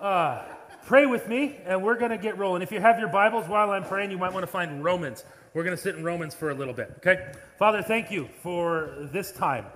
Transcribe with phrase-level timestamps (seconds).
[0.00, 0.42] uh,
[0.86, 2.62] pray with me, and we're going to get rolling.
[2.62, 5.24] If you have your Bibles while I'm praying, you might want to find Romans.
[5.54, 7.32] We're going to sit in Romans for a little bit, okay?
[7.58, 9.66] Father, thank you for this time.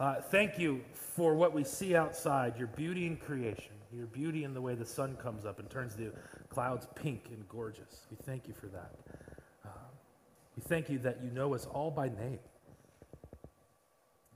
[0.00, 4.54] Uh, thank you for what we see outside, your beauty in creation, your beauty in
[4.54, 6.12] the way the sun comes up and turns the
[6.48, 8.06] clouds pink and gorgeous.
[8.10, 8.92] We thank you for that.
[9.64, 9.68] Uh,
[10.56, 12.38] we thank you that you know us all by name.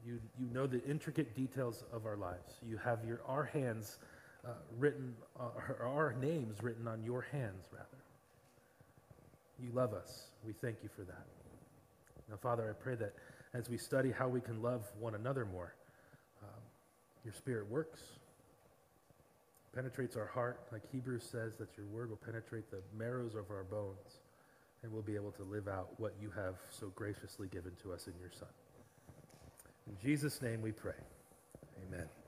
[0.04, 2.54] You, you know the intricate details of our lives.
[2.66, 3.98] You have your, our hands
[4.46, 5.48] uh, written, uh,
[5.82, 7.86] our names written on your hands, rather.
[9.62, 10.26] You love us.
[10.46, 11.26] We thank you for that.
[12.28, 13.14] Now, Father, I pray that
[13.52, 15.74] as we study how we can love one another more,
[16.42, 16.62] um,
[17.24, 18.00] your Spirit works,
[19.74, 23.64] penetrates our heart, like Hebrews says, that your word will penetrate the marrows of our
[23.64, 24.20] bones,
[24.82, 28.06] and we'll be able to live out what you have so graciously given to us
[28.06, 28.48] in your Son.
[29.88, 30.94] In Jesus' name we pray.
[31.86, 32.19] Amen.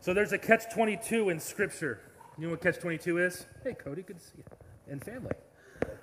[0.00, 2.00] So there's a catch 22 in Scripture.
[2.38, 3.46] You know what catch 22 is?
[3.64, 4.44] Hey, Cody, good to see you.
[4.88, 5.32] And family.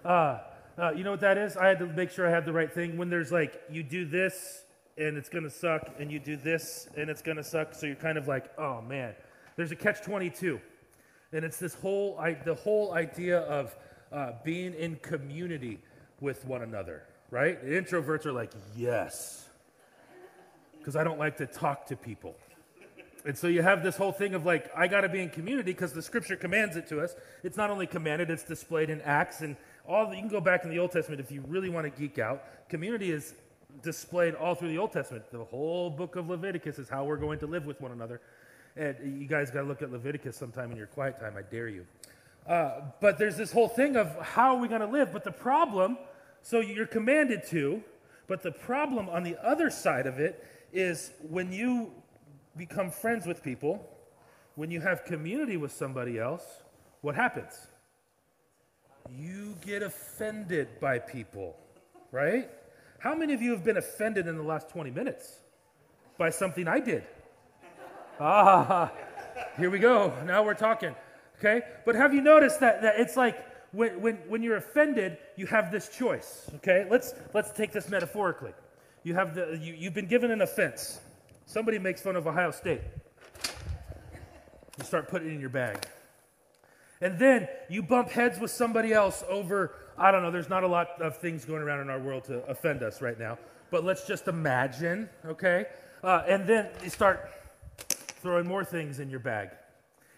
[0.03, 0.39] Uh,
[0.77, 1.55] uh, you know what that is?
[1.55, 2.97] I had to make sure I had the right thing.
[2.97, 4.65] When there's like, you do this
[4.97, 7.85] and it's going to suck, and you do this and it's going to suck, so
[7.85, 9.13] you're kind of like, oh man.
[9.55, 10.59] There's a catch 22.
[11.31, 13.75] And it's this whole, I, the whole idea of
[14.11, 15.79] uh, being in community
[16.19, 17.61] with one another, right?
[17.61, 19.47] The introverts are like, yes,
[20.77, 22.35] because I don't like to talk to people.
[23.25, 25.71] And so you have this whole thing of like, I got to be in community
[25.71, 27.15] because the scripture commands it to us.
[27.43, 29.55] It's not only commanded, it's displayed in Acts and
[29.87, 30.07] all.
[30.07, 32.19] The, you can go back in the Old Testament if you really want to geek
[32.19, 32.69] out.
[32.69, 33.33] Community is
[33.81, 35.25] displayed all through the Old Testament.
[35.31, 38.21] The whole book of Leviticus is how we're going to live with one another.
[38.77, 41.33] And you guys got to look at Leviticus sometime in your quiet time.
[41.35, 41.87] I dare you.
[42.47, 45.11] Uh, but there's this whole thing of how are we going to live?
[45.11, 45.97] But the problem,
[46.43, 47.81] so you're commanded to,
[48.27, 51.91] but the problem on the other side of it is when you
[52.57, 53.87] become friends with people,
[54.55, 56.43] when you have community with somebody else,
[57.01, 57.67] what happens?
[59.11, 61.57] You get offended by people,
[62.11, 62.49] right?
[62.99, 65.39] How many of you have been offended in the last 20 minutes
[66.17, 67.03] by something I did?
[68.19, 68.91] Ah,
[69.57, 70.13] here we go.
[70.25, 70.95] Now we're talking.
[71.37, 71.61] Okay?
[71.85, 73.37] But have you noticed that, that it's like
[73.73, 76.49] when, when, when you're offended, you have this choice.
[76.55, 76.87] Okay?
[76.89, 78.53] Let's, let's take this metaphorically.
[79.03, 80.99] You have the, you, you've been given an offense.
[81.45, 82.81] Somebody makes fun of Ohio State.
[84.77, 85.85] You start putting it in your bag.
[87.01, 90.67] And then you bump heads with somebody else over, I don't know, there's not a
[90.67, 93.37] lot of things going around in our world to offend us right now.
[93.69, 95.65] But let's just imagine, okay?
[96.03, 97.29] Uh, and then you start
[97.77, 99.49] throwing more things in your bag.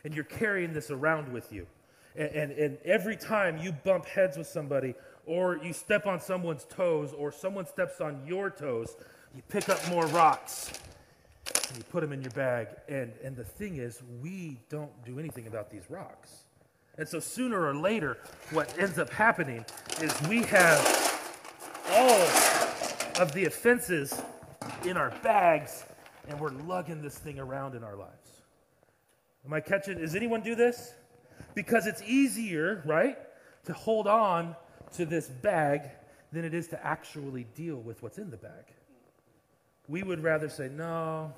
[0.06, 1.68] And you're carrying this around with you.
[2.16, 4.96] And, and, and every time you bump heads with somebody,
[5.26, 8.96] or you step on someone's toes, or someone steps on your toes,
[9.36, 10.72] you pick up more rocks
[11.70, 12.68] and you put them in your bag.
[12.88, 16.44] And, and the thing is, we don't do anything about these rocks.
[16.98, 18.18] And so sooner or later,
[18.52, 19.64] what ends up happening
[20.02, 21.08] is we have
[21.92, 24.22] all of the offenses
[24.84, 25.86] in our bags
[26.28, 28.42] and we're lugging this thing around in our lives.
[29.46, 30.00] Am I catching?
[30.00, 30.94] Does anyone do this?
[31.54, 33.18] Because it's easier, right,
[33.66, 34.56] to hold on
[34.94, 35.82] to this bag
[36.32, 38.66] than it is to actually deal with what's in the bag.
[39.88, 41.34] We would rather say, no,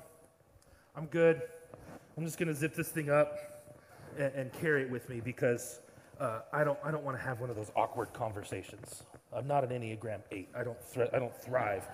[1.00, 1.40] I'm good.
[2.18, 3.38] I'm just going to zip this thing up
[4.18, 5.80] and, and, carry it with me because
[6.20, 9.04] uh, I don't, I don't want to have one of those awkward conversations.
[9.32, 10.48] I'm not an Enneagram 8.
[10.54, 10.76] I don't,
[11.14, 11.88] I don't thrive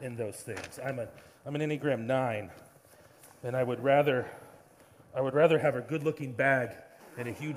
[0.00, 0.78] in those things.
[0.78, 1.08] I'm, a,
[1.44, 2.50] I'm an Enneagram 9,
[3.42, 4.30] and I would rather,
[5.12, 6.70] I would rather have a good looking bag
[7.18, 7.56] and a, huge,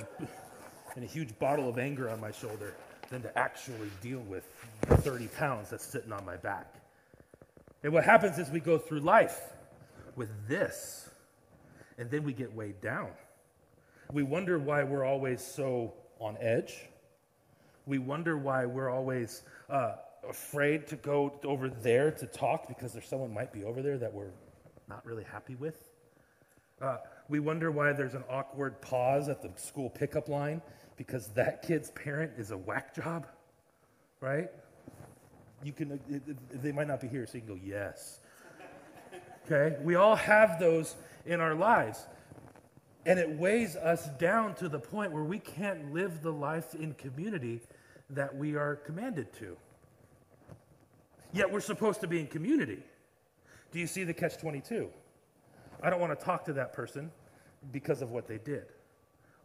[0.96, 2.74] and a huge bottle of anger on my shoulder
[3.12, 4.48] than to actually deal with
[4.88, 6.74] 30 pounds that's sitting on my back.
[7.84, 9.52] And what happens is we go through life
[10.16, 11.09] with this,
[11.98, 13.09] and then we get weighed down.
[14.12, 16.86] We wonder why we're always so on edge.
[17.86, 19.96] We wonder why we're always uh,
[20.28, 24.14] afraid to go over there to talk because there's someone might be over there that
[24.14, 24.31] we're
[24.88, 25.90] not really happy with.
[26.81, 26.98] Uh,
[27.30, 30.62] we wonder why there's an awkward pause at the school pickup line
[30.98, 33.28] because that kid's parent is a whack job,
[34.22, 34.50] right?
[35.63, 38.19] You can, it, it, they might not be here, so you can go, yes.
[39.45, 39.77] Okay?
[39.81, 40.95] We all have those
[41.25, 42.06] in our lives.
[43.06, 46.94] And it weighs us down to the point where we can't live the life in
[46.95, 47.62] community
[48.09, 49.56] that we are commanded to.
[51.33, 52.80] Yet we're supposed to be in community.
[53.71, 54.89] Do you see the catch 22?
[55.83, 57.12] I don't want to talk to that person
[57.71, 58.65] because of what they did.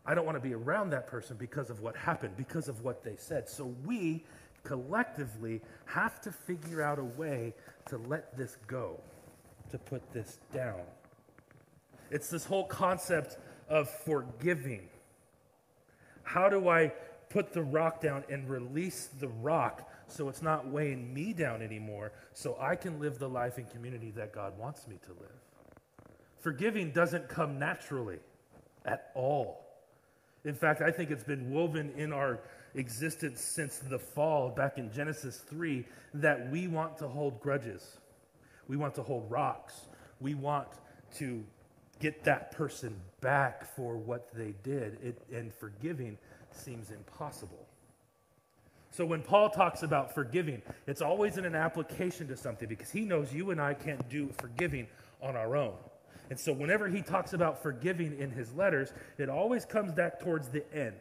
[0.06, 3.04] I don't want to be around that person because of what happened, because of what
[3.04, 3.48] they said.
[3.48, 4.24] So we
[4.62, 7.54] collectively have to figure out a way
[7.88, 9.00] to let this go,
[9.70, 10.80] to put this down.
[12.10, 13.38] It's this whole concept
[13.68, 14.88] of forgiving.
[16.22, 16.92] How do I
[17.28, 22.12] put the rock down and release the rock so it's not weighing me down anymore
[22.34, 25.30] so I can live the life and community that God wants me to live?
[26.40, 28.18] Forgiving doesn't come naturally
[28.84, 29.66] at all.
[30.44, 32.40] In fact, I think it's been woven in our
[32.74, 35.84] existence since the fall back in Genesis 3
[36.14, 37.98] that we want to hold grudges.
[38.70, 39.88] We want to hold rocks.
[40.20, 40.68] We want
[41.16, 41.42] to
[41.98, 44.96] get that person back for what they did.
[45.02, 46.16] It, and forgiving
[46.52, 47.66] seems impossible.
[48.92, 53.00] So when Paul talks about forgiving, it's always in an application to something because he
[53.00, 54.86] knows you and I can't do forgiving
[55.20, 55.74] on our own.
[56.30, 60.48] And so whenever he talks about forgiving in his letters, it always comes back towards
[60.48, 60.94] the end.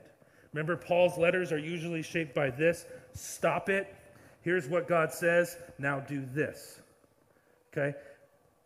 [0.54, 3.96] Remember, Paul's letters are usually shaped by this stop it.
[4.42, 5.56] Here's what God says.
[5.78, 6.82] Now do this.
[7.80, 7.98] Okay?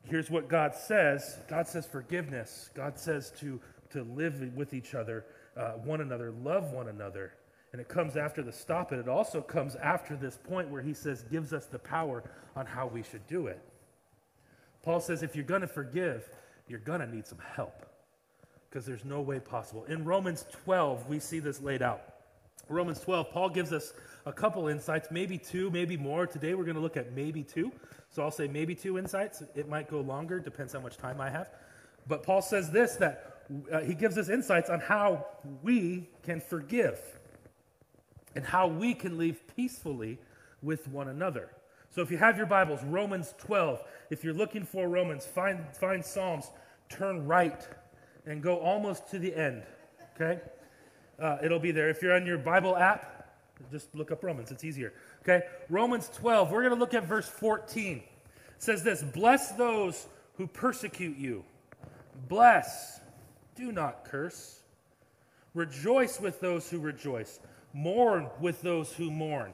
[0.06, 2.70] Here's what God says God says forgiveness.
[2.74, 3.60] God says to,
[3.92, 5.26] to live with each other,
[5.56, 7.34] uh, one another, love one another.
[7.72, 9.00] And it comes after the stop it.
[9.00, 12.24] It also comes after this point where he says, gives us the power
[12.56, 13.60] on how we should do it.
[14.84, 16.30] Paul says, if you're going to forgive,
[16.68, 17.86] you're going to need some help
[18.70, 19.86] because there's no way possible.
[19.86, 22.13] In Romans 12, we see this laid out.
[22.70, 23.94] Romans 12, Paul gives us
[24.26, 26.26] a couple insights, maybe two, maybe more.
[26.26, 27.72] Today we're going to look at maybe two.
[28.10, 29.44] So I'll say maybe two insights.
[29.56, 31.50] It might go longer, depends how much time I have.
[32.08, 33.34] But Paul says this that
[33.72, 35.26] uh, he gives us insights on how
[35.62, 37.00] we can forgive
[38.36, 40.18] and how we can live peacefully
[40.62, 41.50] with one another.
[41.90, 46.04] So if you have your Bibles, Romans 12, if you're looking for Romans, find, find
[46.04, 46.50] Psalms,
[46.90, 47.68] turn right
[48.26, 49.64] and go almost to the end.
[50.16, 50.42] Okay?
[51.24, 51.90] Uh, it'll be there.
[51.90, 53.30] If you're on your Bible app,
[53.72, 54.52] just look up Romans.
[54.52, 54.92] It's easier.
[55.22, 55.46] Okay?
[55.70, 57.98] Romans 12, we're going to look at verse 14.
[57.98, 58.04] It
[58.58, 61.46] says this Bless those who persecute you.
[62.28, 63.00] Bless,
[63.56, 64.60] do not curse.
[65.54, 67.40] Rejoice with those who rejoice.
[67.72, 69.54] Mourn with those who mourn.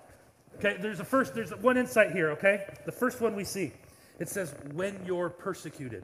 [0.55, 2.65] Okay, there's a first, there's one insight here, okay?
[2.85, 3.73] The first one we see.
[4.17, 6.03] It says, when you're persecuted.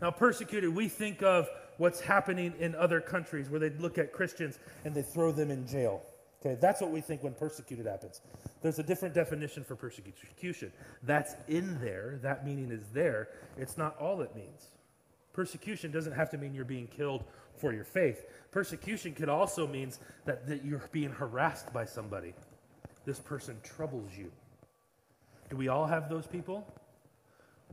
[0.00, 1.48] Now, persecuted, we think of
[1.78, 5.66] what's happening in other countries where they look at Christians and they throw them in
[5.66, 6.02] jail.
[6.44, 8.20] Okay, that's what we think when persecuted happens.
[8.60, 10.72] There's a different definition for persecution.
[11.02, 13.28] That's in there, that meaning is there.
[13.56, 14.68] It's not all it means.
[15.32, 17.24] Persecution doesn't have to mean you're being killed
[17.56, 18.26] for your faith.
[18.50, 19.92] Persecution could also mean
[20.26, 22.34] that, that you're being harassed by somebody.
[23.06, 24.30] This person troubles you.
[25.50, 26.66] Do we all have those people?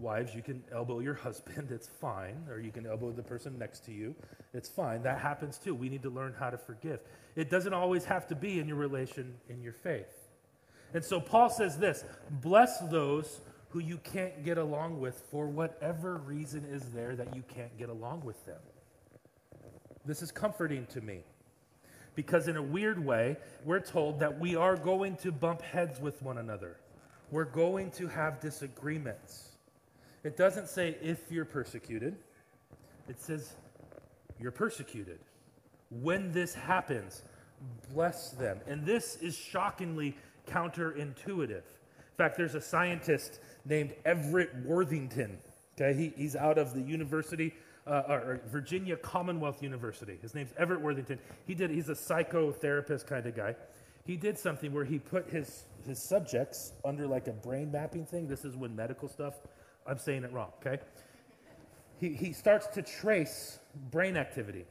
[0.01, 2.45] Wives, you can elbow your husband, it's fine.
[2.49, 4.15] Or you can elbow the person next to you,
[4.53, 5.03] it's fine.
[5.03, 5.75] That happens too.
[5.75, 6.99] We need to learn how to forgive.
[7.35, 10.29] It doesn't always have to be in your relation, in your faith.
[10.93, 16.17] And so Paul says this bless those who you can't get along with for whatever
[16.17, 18.59] reason is there that you can't get along with them.
[20.05, 21.21] This is comforting to me
[22.15, 26.21] because, in a weird way, we're told that we are going to bump heads with
[26.21, 26.77] one another.
[27.29, 29.50] We're going to have disagreements.
[30.23, 32.15] It doesn't say if you're persecuted,
[33.09, 33.53] it says
[34.39, 35.19] you're persecuted.
[35.89, 37.23] When this happens,
[37.93, 38.59] bless them.
[38.67, 40.15] And this is shockingly
[40.47, 41.49] counterintuitive.
[41.49, 45.37] In fact, there's a scientist named Everett Worthington.
[45.79, 47.53] Okay, he, he's out of the University
[47.87, 50.17] uh, or Virginia Commonwealth University.
[50.21, 51.19] His name's Everett Worthington.
[51.47, 51.71] He did.
[51.71, 53.55] He's a psychotherapist kind of guy.
[54.05, 58.27] He did something where he put his his subjects under like a brain mapping thing.
[58.27, 59.35] This is when medical stuff
[59.85, 60.81] I'm saying it wrong, okay?
[61.99, 63.59] He, he starts to trace
[63.91, 64.65] brain activity.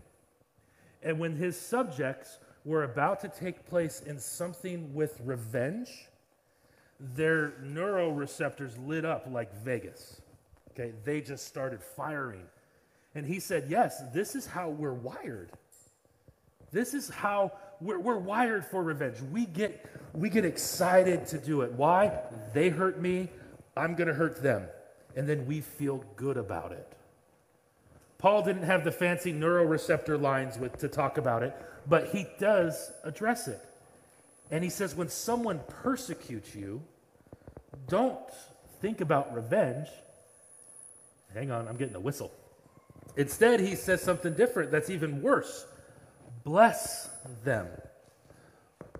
[1.02, 6.08] And when his subjects were about to take place in something with revenge,
[6.98, 10.20] their neuroreceptors lit up like Vegas.
[10.72, 12.42] Okay, they just started firing.
[13.14, 15.50] And he said, Yes, this is how we're wired.
[16.70, 19.20] This is how we're, we're, wired for revenge.
[19.32, 21.72] We get, we get excited to do it.
[21.72, 22.20] Why?
[22.52, 23.28] They hurt me,
[23.76, 24.68] I'm going to hurt them
[25.16, 26.96] and then we feel good about it.
[28.18, 31.56] Paul didn't have the fancy neuroreceptor lines with, to talk about it,
[31.88, 33.60] but he does address it.
[34.50, 36.82] And he says, when someone persecutes you,
[37.88, 38.18] don't
[38.80, 39.88] think about revenge.
[41.32, 42.32] Hang on, I'm getting a whistle.
[43.16, 45.66] Instead, he says something different that's even worse
[46.44, 47.10] bless
[47.44, 47.68] them.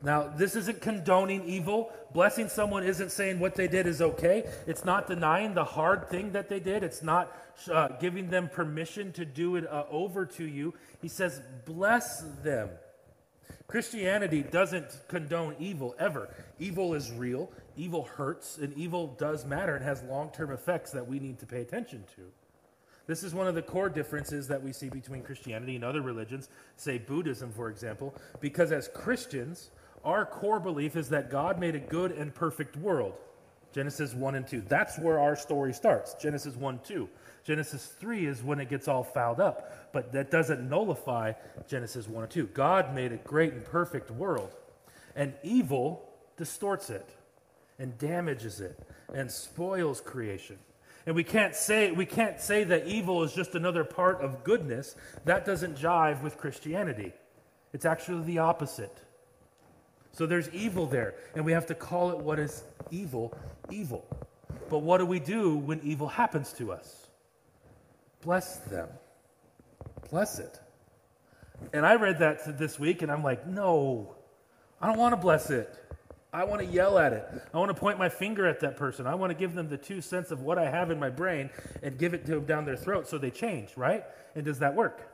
[0.03, 1.93] Now, this isn't condoning evil.
[2.15, 4.49] Blessing someone isn't saying what they did is okay.
[4.67, 6.83] It's not denying the hard thing that they did.
[6.83, 7.37] It's not
[7.71, 10.73] uh, giving them permission to do it uh, over to you.
[11.03, 12.71] He says, bless them.
[13.67, 16.35] Christianity doesn't condone evil ever.
[16.59, 21.07] Evil is real, evil hurts, and evil does matter and has long term effects that
[21.07, 22.23] we need to pay attention to.
[23.07, 26.49] This is one of the core differences that we see between Christianity and other religions,
[26.77, 29.71] say Buddhism, for example, because as Christians,
[30.05, 33.15] our core belief is that God made a good and perfect world.
[33.73, 34.63] Genesis 1 and 2.
[34.69, 36.15] That's where our story starts.
[36.15, 37.09] Genesis 1 2.
[37.45, 41.33] Genesis 3 is when it gets all fouled up, but that doesn't nullify
[41.69, 42.47] Genesis 1 and 2.
[42.49, 44.55] God made a great and perfect world,
[45.17, 47.09] and evil distorts it
[47.79, 48.79] and damages it
[49.15, 50.59] and spoils creation.
[51.07, 54.97] And we can't say we can't say that evil is just another part of goodness.
[55.25, 57.13] That doesn't jive with Christianity.
[57.73, 58.97] It's actually the opposite.
[60.13, 63.37] So there's evil there, and we have to call it what is evil,
[63.71, 64.05] evil.
[64.69, 67.09] But what do we do when evil happens to us?
[68.23, 68.89] Bless them.
[70.11, 70.61] Bless it.
[71.73, 74.15] And I read that this week, and I'm like, no,
[74.81, 75.77] I don't want to bless it.
[76.33, 77.25] I want to yell at it.
[77.53, 79.07] I want to point my finger at that person.
[79.07, 81.51] I want to give them the two cents of what I have in my brain
[81.83, 84.05] and give it to them down their throat so they change, right?
[84.37, 85.11] And does that work?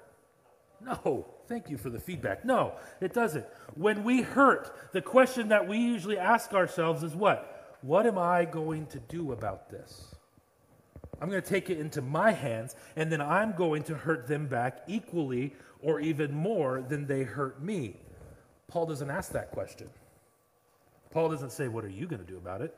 [0.80, 1.26] No.
[1.48, 2.44] Thank you for the feedback.
[2.44, 3.46] No, it doesn't.
[3.74, 7.76] When we hurt, the question that we usually ask ourselves is what?
[7.82, 10.14] What am I going to do about this?
[11.20, 14.48] I'm going to take it into my hands, and then I'm going to hurt them
[14.48, 17.96] back equally or even more than they hurt me.
[18.68, 19.88] Paul doesn't ask that question.
[21.10, 22.76] Paul doesn't say, What are you going to do about it?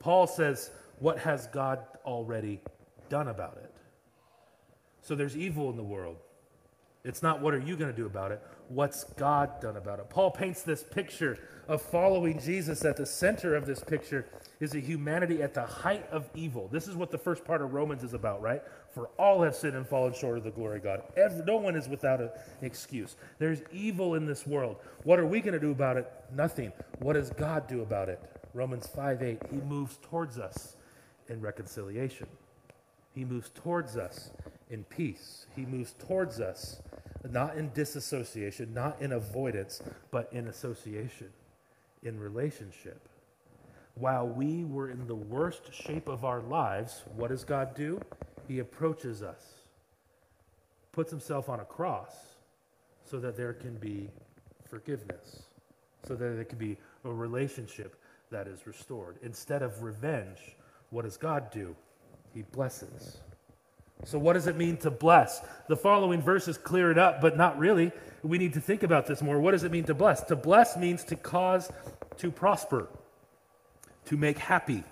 [0.00, 2.60] Paul says, What has God already
[3.08, 3.72] done about it?
[5.02, 6.16] So there's evil in the world.
[7.02, 8.42] It's not what are you going to do about it?
[8.68, 10.10] What's God done about it?
[10.10, 12.84] Paul paints this picture of following Jesus.
[12.84, 14.26] At the center of this picture
[14.60, 16.68] is a humanity at the height of evil.
[16.68, 18.62] This is what the first part of Romans is about, right?
[18.94, 21.02] For all have sinned and fallen short of the glory of God.
[21.16, 22.30] Every, no one is without an
[22.60, 23.16] excuse.
[23.38, 24.76] There's evil in this world.
[25.04, 26.12] What are we going to do about it?
[26.34, 26.70] Nothing.
[26.98, 28.20] What does God do about it?
[28.52, 29.38] Romans 5 8.
[29.50, 30.76] He moves towards us
[31.28, 32.26] in reconciliation.
[33.14, 34.30] He moves towards us
[34.70, 35.46] in peace.
[35.54, 36.80] He moves towards us
[37.28, 41.28] not in disassociation, not in avoidance, but in association,
[42.02, 43.08] in relationship.
[43.94, 48.00] While we were in the worst shape of our lives, what does God do?
[48.48, 49.42] He approaches us,
[50.92, 52.14] puts himself on a cross
[53.04, 54.08] so that there can be
[54.68, 55.42] forgiveness,
[56.06, 57.96] so that there can be a relationship
[58.30, 59.18] that is restored.
[59.22, 60.56] Instead of revenge,
[60.90, 61.76] what does God do?
[62.32, 63.18] He blesses.
[64.04, 65.40] So, what does it mean to bless?
[65.68, 67.92] The following verses clear it up, but not really.
[68.22, 69.40] We need to think about this more.
[69.40, 70.22] What does it mean to bless?
[70.24, 71.70] To bless means to cause
[72.18, 72.88] to prosper,
[74.06, 74.84] to make happy.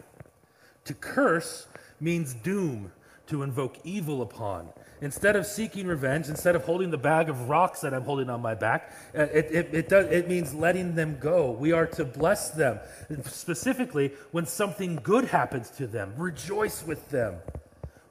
[0.87, 1.67] To curse
[2.01, 2.93] means doom,
[3.27, 4.71] to invoke evil upon.
[5.01, 8.41] Instead of seeking revenge, instead of holding the bag of rocks that I'm holding on
[8.41, 11.51] my back, uh, it, it, it, does, it means letting them go.
[11.51, 12.81] We are to bless them.
[13.25, 17.37] Specifically, when something good happens to them, rejoice with them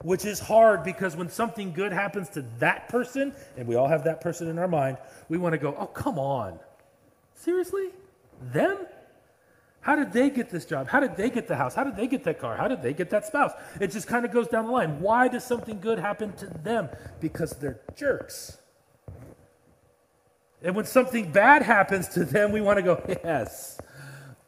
[0.02, 4.04] which is hard because when something good happens to that person, and we all have
[4.04, 4.96] that person in our mind,
[5.28, 6.58] we want to go, oh, come on.
[7.34, 7.90] Seriously?
[8.52, 8.86] Them?
[9.80, 10.88] How did they get this job?
[10.88, 11.74] How did they get the house?
[11.74, 12.56] How did they get that car?
[12.56, 13.52] How did they get that spouse?
[13.80, 15.00] It just kind of goes down the line.
[15.00, 16.88] Why does something good happen to them?
[17.20, 18.58] Because they're jerks.
[20.62, 23.80] And when something bad happens to them, we want to go, yes,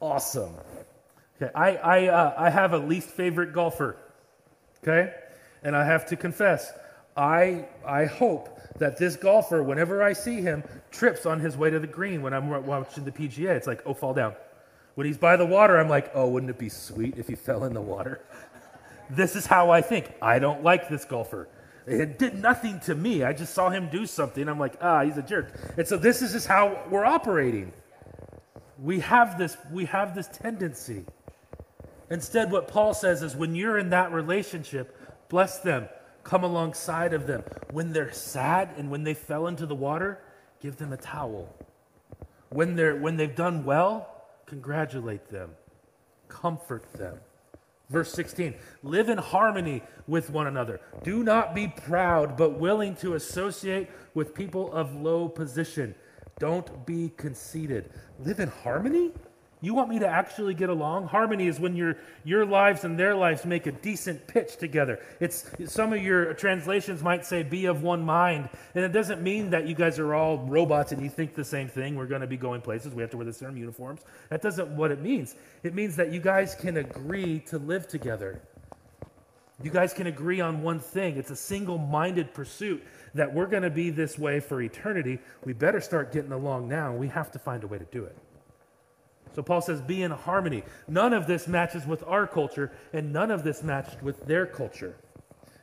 [0.01, 0.55] awesome.
[1.41, 3.97] Okay, I, I, uh, I have a least favorite golfer.
[4.83, 5.15] Okay?
[5.63, 6.73] And I have to confess,
[7.17, 11.79] I, I hope that this golfer, whenever I see him, trips on his way to
[11.79, 13.51] the green when I'm watching the PGA.
[13.51, 14.35] It's like, oh, fall down.
[14.95, 17.65] When he's by the water, I'm like, oh, wouldn't it be sweet if he fell
[17.65, 18.21] in the water?
[19.11, 20.11] this is how I think.
[20.21, 21.49] I don't like this golfer.
[21.87, 23.25] It did nothing to me.
[23.25, 24.49] I just saw him do something.
[24.49, 25.53] I'm like, ah, he's a jerk.
[25.77, 27.73] And so this is just how we're operating.
[28.79, 31.05] We have this, we have this tendency.
[32.11, 34.97] Instead, what Paul says is when you're in that relationship,
[35.31, 35.89] Bless them.
[36.25, 37.43] Come alongside of them.
[37.71, 40.21] When they're sad and when they fell into the water,
[40.61, 41.49] give them a towel.
[42.51, 45.53] When, they're, when they've done well, congratulate them.
[46.29, 47.17] Comfort them.
[47.89, 50.81] Verse 16 Live in harmony with one another.
[51.03, 55.95] Do not be proud, but willing to associate with people of low position.
[56.39, 57.91] Don't be conceited.
[58.19, 59.13] Live in harmony?
[59.63, 61.09] You want me to actually get along?
[61.09, 65.01] Harmony is when your, your lives and their lives make a decent pitch together.
[65.21, 68.49] It's some of your translations might say be of one mind.
[68.75, 71.69] And it doesn't mean that you guys are all robots and you think the same
[71.69, 71.95] thing.
[71.95, 72.95] We're going to be going places.
[72.95, 74.01] We have to wear the same uniforms.
[74.31, 75.35] That doesn't what it means.
[75.63, 78.41] It means that you guys can agree to live together.
[79.63, 81.19] You guys can agree on one thing.
[81.19, 85.19] It's a single minded pursuit that we're going to be this way for eternity.
[85.45, 86.95] We better start getting along now.
[86.95, 88.17] We have to find a way to do it.
[89.35, 90.65] So Paul says, be in harmony.
[90.89, 94.97] None of this matches with our culture, and none of this matched with their culture.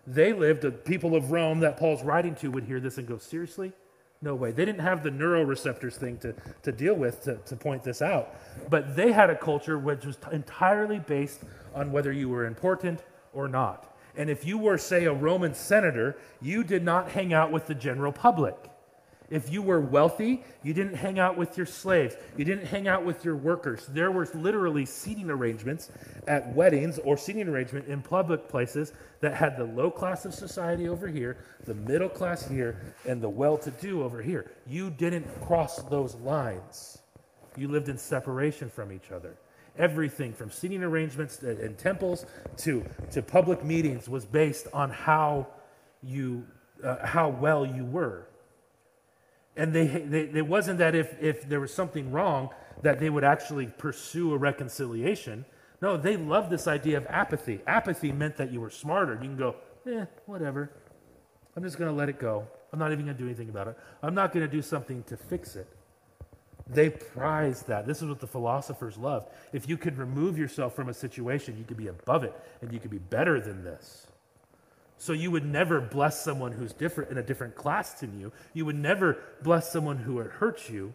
[0.06, 3.18] They lived, the people of Rome that Paul's writing to would hear this and go,
[3.18, 3.74] seriously?
[4.22, 4.52] No way.
[4.52, 6.34] They didn't have the neuroreceptors thing to,
[6.64, 8.36] to deal with to, to point this out.
[8.70, 11.42] But they had a culture which was t- entirely based
[11.76, 13.96] on whether you were important or not.
[14.16, 17.76] And if you were, say, a Roman senator, you did not hang out with the
[17.76, 18.56] general public.
[19.30, 22.16] If you were wealthy, you didn't hang out with your slaves.
[22.38, 23.86] You didn't hang out with your workers.
[23.88, 25.92] There were literally seating arrangements
[26.28, 30.88] at weddings or seating arrangement in public places that had the low class of society
[30.88, 34.50] over here, the middle class here, and the well to do over here.
[34.66, 37.00] You didn't cross those lines.
[37.58, 39.36] You lived in separation from each other.
[39.78, 42.26] Everything from seating arrangements in temples
[42.58, 45.48] to, to public meetings was based on how,
[46.02, 46.46] you,
[46.82, 48.27] uh, how well you were
[49.58, 52.50] and they, they, it wasn't that if, if there was something wrong
[52.84, 55.46] that they would actually pursue a reconciliation.
[55.82, 57.62] No, they loved this idea of apathy.
[57.68, 59.14] Apathy meant that you were smarter.
[59.14, 60.72] You can go, eh, whatever.
[61.56, 62.48] I'm just going to let it go.
[62.72, 63.78] I'm not even going to do anything about it.
[64.04, 65.68] I'm not going to do something to fix it.
[66.70, 67.88] They prized that.
[67.88, 69.30] This is what the philosophers loved.
[69.54, 72.80] If you could remove yourself from a situation, you could be above it and you
[72.80, 74.07] could be better than this.
[74.98, 78.32] So you would never bless someone who's different in a different class than you.
[78.54, 80.94] You would never bless someone who would hurt you.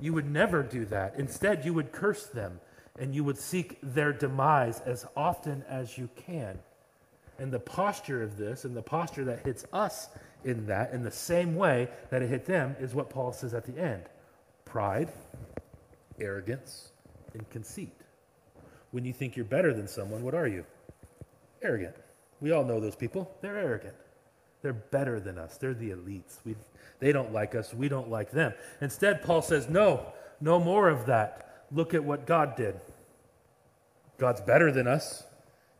[0.00, 1.14] You would never do that.
[1.16, 2.60] Instead, you would curse them
[2.98, 6.58] and you would seek their demise as often as you can.
[7.38, 10.08] And the posture of this and the posture that hits us
[10.44, 13.64] in that, in the same way that it hit them, is what Paul says at
[13.64, 14.04] the end
[14.64, 15.12] pride,
[16.20, 16.92] arrogance,
[17.34, 17.92] and conceit.
[18.90, 20.64] When you think you're better than someone, what are you?
[21.62, 21.96] Arrogant.
[22.42, 23.34] We all know those people.
[23.40, 23.94] They're arrogant.
[24.62, 25.56] They're better than us.
[25.56, 26.38] They're the elites.
[26.44, 26.56] We,
[26.98, 27.72] they don't like us.
[27.72, 28.52] We don't like them.
[28.80, 31.66] Instead, Paul says, no, no more of that.
[31.70, 32.80] Look at what God did.
[34.18, 35.24] God's better than us,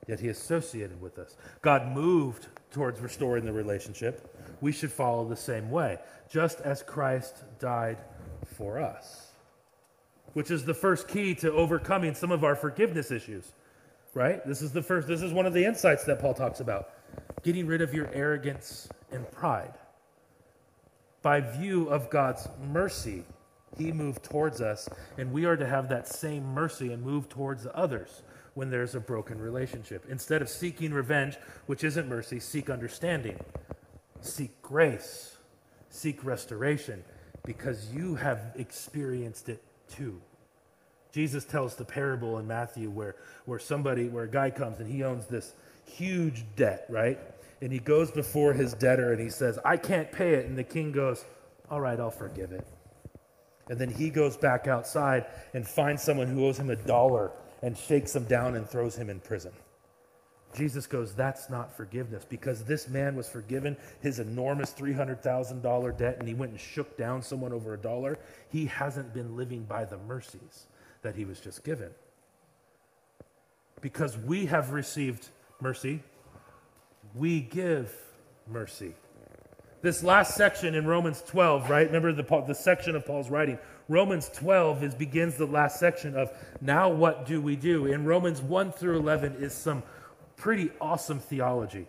[0.09, 1.37] yet he associated with us.
[1.61, 4.37] God moved towards restoring the relationship.
[4.61, 5.99] We should follow the same way,
[6.31, 7.99] just as Christ died
[8.57, 9.33] for us,
[10.33, 13.53] which is the first key to overcoming some of our forgiveness issues
[14.15, 14.45] right?
[14.47, 16.91] This is the first, this is one of the insights that Paul talks about.
[17.43, 19.75] Getting rid of your arrogance and pride.
[21.23, 23.25] By view of God's mercy,
[23.79, 27.63] he moved towards us, and we are to have that same mercy and move towards
[27.63, 28.23] the others
[28.55, 30.05] when there's a broken relationship.
[30.09, 33.39] Instead of seeking revenge, which isn't mercy, seek understanding,
[34.21, 35.37] seek grace,
[35.89, 37.03] seek restoration,
[37.45, 40.21] because you have experienced it too.
[41.13, 45.05] Jesus tells the parable in Matthew where, where somebody, where a guy comes and he
[45.05, 45.53] owns this
[45.85, 47.19] huge debt, right?
[47.61, 50.47] And he goes before his debtor and he says, I can't pay it.
[50.47, 51.25] And the king goes,
[51.71, 52.67] All right, I'll forgive it.
[53.69, 57.31] And then he goes back outside and finds someone who owes him a dollar
[57.63, 59.53] and shakes him down and throws him in prison.
[60.57, 66.27] Jesus goes, That's not forgiveness because this man was forgiven his enormous $300,000 debt and
[66.27, 68.19] he went and shook down someone over a dollar.
[68.49, 70.67] He hasn't been living by the mercies
[71.03, 71.91] that he was just given.
[73.81, 75.29] Because we have received
[75.61, 76.03] mercy,
[77.15, 77.95] we give
[78.49, 78.95] mercy.
[79.83, 81.87] This last section in Romans 12, right?
[81.87, 83.59] Remember the, the section of Paul's writing.
[83.89, 87.87] Romans 12 is, begins the last section of now what do we do?
[87.87, 89.83] In Romans 1 through 11 is some
[90.37, 91.87] pretty awesome theology.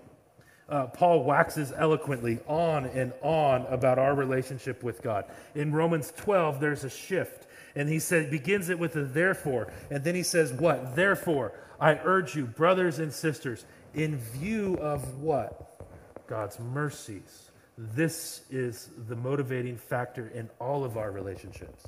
[0.68, 5.26] Uh, Paul waxes eloquently on and on about our relationship with God.
[5.54, 7.43] In Romans 12, there's a shift.
[7.76, 9.72] And he said, begins it with a therefore.
[9.90, 10.96] And then he says, What?
[10.96, 15.82] Therefore, I urge you, brothers and sisters, in view of what?
[16.28, 17.50] God's mercies.
[17.78, 21.86] This is the motivating factor in all of our relationships.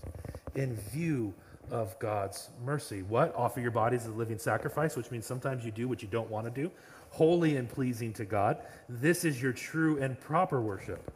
[0.56, 1.34] In view
[1.71, 3.02] of God's mercy.
[3.04, 3.36] What?
[3.36, 6.30] Offer your bodies as a living sacrifice, which means sometimes you do what you don't
[6.30, 6.71] want to do,
[7.10, 8.58] holy and pleasing to God.
[8.89, 11.12] This is your true and proper worship.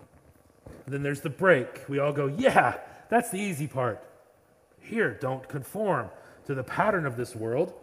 [0.85, 1.87] And then there's the break.
[1.87, 2.77] We all go, yeah,
[3.09, 4.03] that's the easy part.
[4.89, 6.09] Here, don't conform
[6.47, 7.73] to the pattern of this world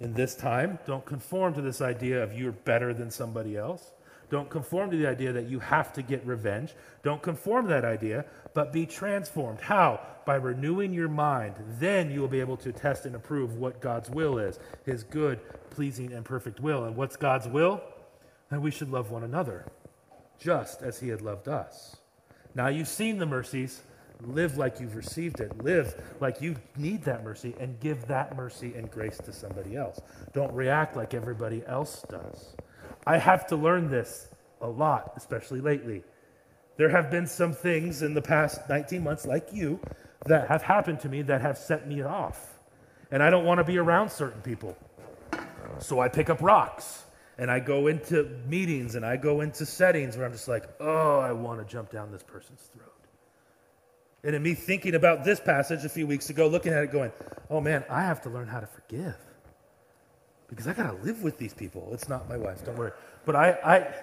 [0.00, 0.78] in this time.
[0.86, 3.90] Don't conform to this idea of you're better than somebody else.
[4.30, 6.74] Don't conform to the idea that you have to get revenge.
[7.02, 9.60] Don't conform to that idea, but be transformed.
[9.60, 10.00] How?
[10.24, 11.56] By renewing your mind.
[11.80, 15.40] Then you will be able to test and approve what God's will is his good,
[15.70, 16.84] pleasing, and perfect will.
[16.84, 17.82] And what's God's will?
[18.50, 19.66] That we should love one another,
[20.38, 21.96] just as he had loved us.
[22.54, 23.82] Now you've seen the mercies.
[24.22, 25.62] Live like you've received it.
[25.62, 30.00] Live like you need that mercy and give that mercy and grace to somebody else.
[30.32, 32.56] Don't react like everybody else does.
[33.06, 34.28] I have to learn this
[34.60, 36.02] a lot, especially lately.
[36.76, 39.80] There have been some things in the past 19 months, like you,
[40.26, 42.58] that have happened to me that have set me off.
[43.10, 44.76] And I don't want to be around certain people.
[45.78, 47.04] So I pick up rocks
[47.38, 51.18] And I go into meetings and I go into settings where I'm just like, oh,
[51.18, 52.94] I want to jump down this person's throat.
[54.26, 57.12] And in me thinking about this passage a few weeks ago, looking at it going,
[57.48, 59.14] oh man, I have to learn how to forgive.
[60.48, 61.90] Because I got to live with these people.
[61.92, 62.90] It's not my wife, don't worry.
[63.24, 63.94] But I, I,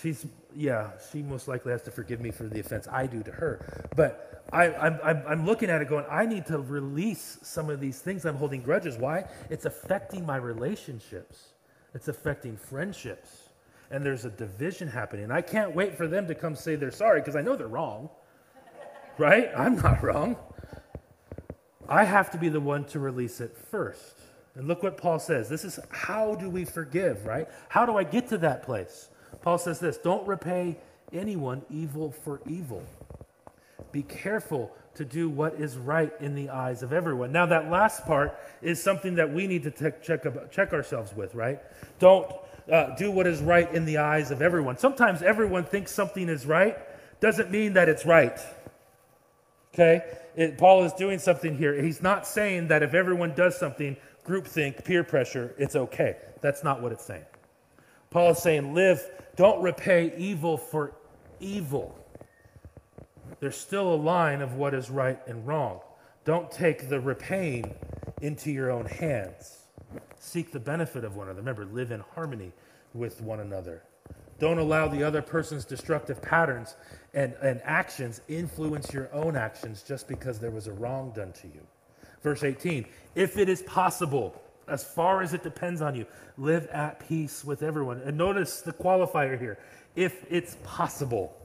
[0.00, 0.24] she's,
[0.56, 3.90] yeah, she most likely has to forgive me for the offense I do to her.
[3.94, 7.98] But I, I'm, I'm looking at it going, I need to release some of these
[7.98, 8.96] things I'm holding grudges.
[8.96, 9.24] Why?
[9.50, 11.48] It's affecting my relationships,
[11.92, 13.50] it's affecting friendships.
[13.90, 15.30] And there's a division happening.
[15.30, 18.08] I can't wait for them to come say they're sorry because I know they're wrong.
[19.20, 19.50] Right?
[19.56, 20.36] I'm not wrong.
[21.88, 24.18] I have to be the one to release it first.
[24.54, 25.48] And look what Paul says.
[25.48, 27.46] This is how do we forgive, right?
[27.68, 29.10] How do I get to that place?
[29.42, 30.78] Paul says this don't repay
[31.12, 32.82] anyone evil for evil.
[33.92, 37.32] Be careful to do what is right in the eyes of everyone.
[37.32, 41.60] Now, that last part is something that we need to check, check ourselves with, right?
[41.98, 42.30] Don't
[42.70, 44.78] uh, do what is right in the eyes of everyone.
[44.78, 46.76] Sometimes everyone thinks something is right,
[47.20, 48.38] doesn't mean that it's right.
[49.74, 50.02] Okay?
[50.36, 51.80] It, Paul is doing something here.
[51.80, 56.16] He's not saying that if everyone does something, groupthink, peer pressure, it's okay.
[56.40, 57.24] That's not what it's saying.
[58.10, 59.02] Paul is saying, live,
[59.36, 60.94] don't repay evil for
[61.38, 61.96] evil.
[63.38, 65.80] There's still a line of what is right and wrong.
[66.24, 67.74] Don't take the repaying
[68.20, 69.60] into your own hands.
[70.18, 71.40] Seek the benefit of one another.
[71.40, 72.52] Remember, live in harmony
[72.92, 73.82] with one another.
[74.38, 76.76] Don't allow the other person's destructive patterns
[77.14, 81.48] and, and actions influence your own actions just because there was a wrong done to
[81.48, 81.66] you.
[82.22, 86.06] Verse 18 If it is possible, as far as it depends on you,
[86.38, 88.00] live at peace with everyone.
[88.04, 89.58] And notice the qualifier here
[89.96, 91.36] if it's possible,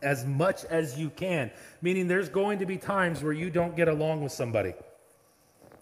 [0.00, 1.50] as much as you can,
[1.82, 4.72] meaning there's going to be times where you don't get along with somebody.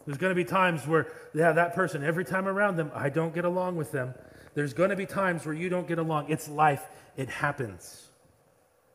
[0.07, 3.35] There's going to be times where, yeah, that person, every time around them, I don't
[3.35, 4.15] get along with them.
[4.55, 6.31] There's going to be times where you don't get along.
[6.31, 8.06] It's life, it happens.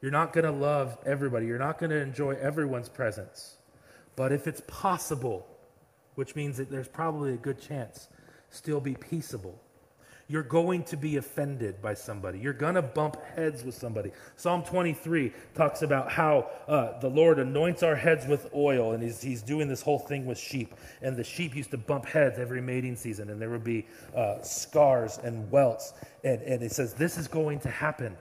[0.01, 3.57] You're not going to love everybody, you're not going to enjoy everyone's presence.
[4.15, 5.47] But if it's possible,
[6.15, 8.07] which means that there's probably a good chance,
[8.49, 9.59] still be peaceable.
[10.27, 12.39] You're going to be offended by somebody.
[12.39, 14.11] You're going to bump heads with somebody.
[14.37, 19.21] Psalm 23 talks about how uh, the Lord anoints our heads with oil, and he's,
[19.21, 20.73] he's doing this whole thing with sheep.
[21.01, 23.85] And the sheep used to bump heads every mating season, and there would be
[24.15, 25.93] uh, scars and welts.
[26.23, 28.15] And, and it says, This is going to happen.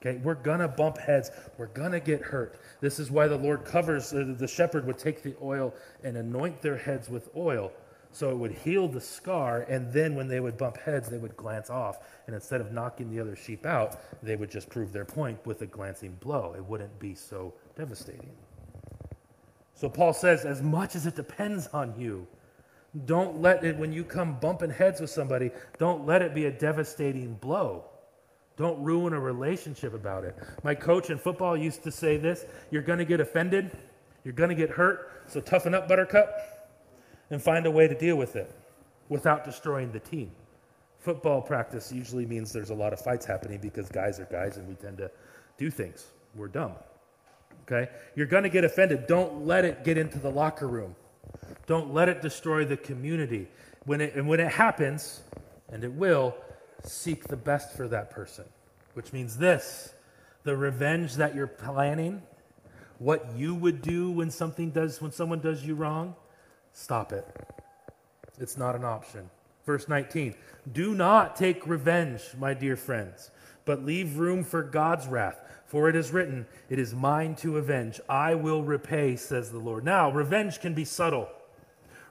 [0.00, 1.30] Okay, we're to bump heads.
[1.56, 2.60] We're to get hurt.
[2.80, 6.62] This is why the Lord covers, uh, the shepherd would take the oil and anoint
[6.62, 7.72] their heads with oil
[8.12, 9.62] so it would heal the scar.
[9.62, 11.98] And then when they would bump heads, they would glance off.
[12.26, 15.62] And instead of knocking the other sheep out, they would just prove their point with
[15.62, 16.54] a glancing blow.
[16.56, 18.32] It wouldn't be so devastating.
[19.74, 22.26] So Paul says, as much as it depends on you,
[23.04, 26.50] don't let it, when you come bumping heads with somebody, don't let it be a
[26.50, 27.84] devastating blow.
[28.58, 30.36] Don't ruin a relationship about it.
[30.64, 33.70] My coach in football used to say this you're going to get offended,
[34.24, 36.28] you're going to get hurt, so toughen up, Buttercup,
[37.30, 38.52] and find a way to deal with it
[39.08, 40.32] without destroying the team.
[40.98, 44.68] Football practice usually means there's a lot of fights happening because guys are guys and
[44.68, 45.10] we tend to
[45.56, 46.08] do things.
[46.34, 46.72] We're dumb.
[47.62, 47.90] Okay?
[48.16, 49.06] You're going to get offended.
[49.06, 50.96] Don't let it get into the locker room.
[51.66, 53.46] Don't let it destroy the community.
[53.84, 55.22] When it, and when it happens,
[55.70, 56.34] and it will,
[56.84, 58.44] seek the best for that person,
[58.94, 59.92] which means this
[60.44, 62.22] the revenge that you're planning,
[62.98, 66.14] what you would do when something does when someone does you wrong,
[66.72, 67.26] stop it.
[68.38, 69.28] It's not an option.
[69.66, 70.34] Verse 19.
[70.72, 73.30] Do not take revenge, my dear friends,
[73.64, 75.38] but leave room for God's wrath.
[75.66, 78.00] For it is written, It is mine to avenge.
[78.08, 79.84] I will repay, says the Lord.
[79.84, 81.28] Now, revenge can be subtle.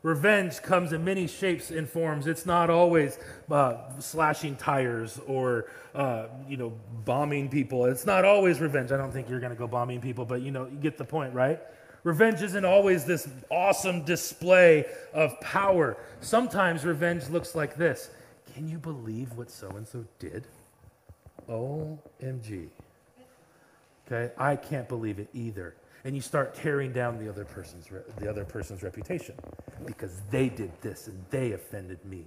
[0.07, 2.27] Revenge comes in many shapes and forms.
[2.27, 3.19] It's not always
[3.51, 6.71] uh, slashing tires or, uh, you know,
[7.03, 7.83] bombing people.
[7.87, 8.93] It's not always revenge.
[8.93, 11.03] I don't think you're going to go bombing people, but, you know, you get the
[11.03, 11.59] point, right?
[12.05, 15.97] Revenge isn't always this awesome display of power.
[16.21, 18.09] Sometimes revenge looks like this
[18.55, 20.47] Can you believe what so and so did?
[21.49, 22.69] OMG.
[24.09, 28.01] Okay, I can't believe it either and you start tearing down the other person's re-
[28.19, 29.35] the other person's reputation
[29.85, 32.25] because they did this and they offended me.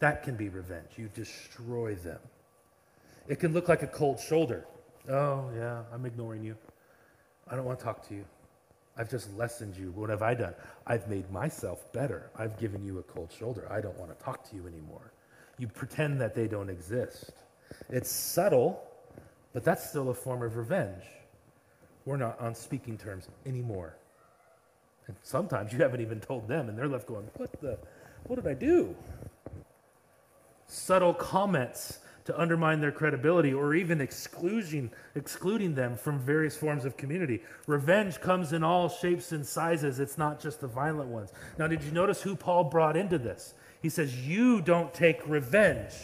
[0.00, 0.88] That can be revenge.
[0.96, 2.18] You destroy them.
[3.28, 4.66] It can look like a cold shoulder.
[5.08, 6.56] Oh, yeah, I'm ignoring you.
[7.48, 8.24] I don't want to talk to you.
[8.96, 9.92] I've just lessened you.
[9.92, 10.54] What have I done?
[10.86, 12.30] I've made myself better.
[12.36, 13.66] I've given you a cold shoulder.
[13.70, 15.12] I don't want to talk to you anymore.
[15.58, 17.32] You pretend that they don't exist.
[17.88, 18.82] It's subtle,
[19.52, 21.04] but that's still a form of revenge
[22.04, 23.96] we're not on speaking terms anymore.
[25.06, 27.78] And sometimes you haven't even told them, and they're left going, What the?
[28.24, 28.94] What did I do?
[30.70, 36.96] subtle comments to undermine their credibility or even excluding, excluding them from various forms of
[36.96, 37.42] community.
[37.66, 41.32] Revenge comes in all shapes and sizes, it's not just the violent ones.
[41.58, 43.54] Now, did you notice who Paul brought into this?
[43.82, 45.94] He says, You don't take revenge.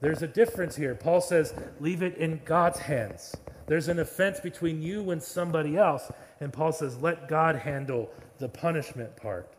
[0.00, 0.94] There's a difference here.
[0.94, 3.36] Paul says, Leave it in God's hands.
[3.68, 6.10] There's an offense between you and somebody else.
[6.40, 9.52] And Paul says, Let God handle the punishment part.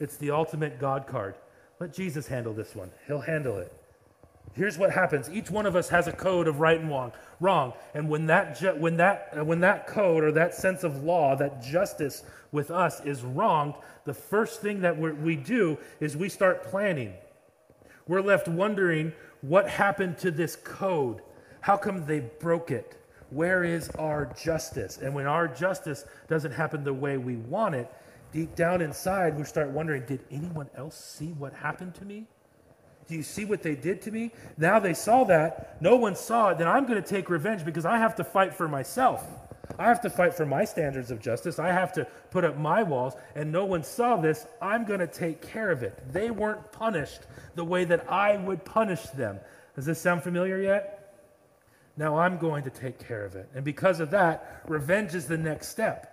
[0.00, 1.34] It's the ultimate God card.
[1.78, 3.72] Let Jesus handle this one, He'll handle it.
[4.54, 5.30] Here's what happens.
[5.30, 7.12] Each one of us has a code of right and wrong.
[7.38, 7.72] Wrong.
[7.94, 11.36] And when that, ju- when, that, uh, when that code or that sense of law,
[11.36, 16.64] that justice with us is wronged, the first thing that we do is we start
[16.64, 17.14] planning.
[18.08, 21.22] We're left wondering what happened to this code?
[21.60, 22.99] How come they broke it?
[23.30, 24.98] Where is our justice?
[24.98, 27.90] And when our justice doesn't happen the way we want it,
[28.32, 32.26] deep down inside, we start wondering did anyone else see what happened to me?
[33.08, 34.30] Do you see what they did to me?
[34.56, 35.80] Now they saw that.
[35.80, 36.58] No one saw it.
[36.58, 39.26] Then I'm going to take revenge because I have to fight for myself.
[39.78, 41.58] I have to fight for my standards of justice.
[41.58, 43.14] I have to put up my walls.
[43.34, 44.46] And no one saw this.
[44.62, 46.12] I'm going to take care of it.
[46.12, 47.22] They weren't punished
[47.54, 49.40] the way that I would punish them.
[49.74, 50.99] Does this sound familiar yet?
[51.96, 53.48] Now I'm going to take care of it.
[53.54, 56.06] And because of that, revenge is the next step.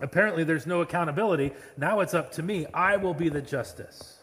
[0.00, 1.52] Apparently, there's no accountability.
[1.76, 2.66] Now it's up to me.
[2.74, 4.18] I will be the justice.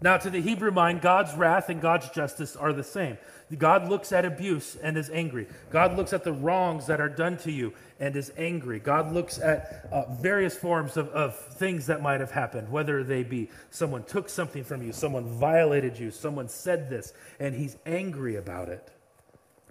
[0.00, 3.18] Now, to the Hebrew mind, God's wrath and God's justice are the same.
[3.56, 5.48] God looks at abuse and is angry.
[5.70, 8.78] God looks at the wrongs that are done to you and is angry.
[8.78, 13.24] God looks at uh, various forms of, of things that might have happened, whether they
[13.24, 18.36] be someone took something from you, someone violated you, someone said this, and he's angry
[18.36, 18.92] about it.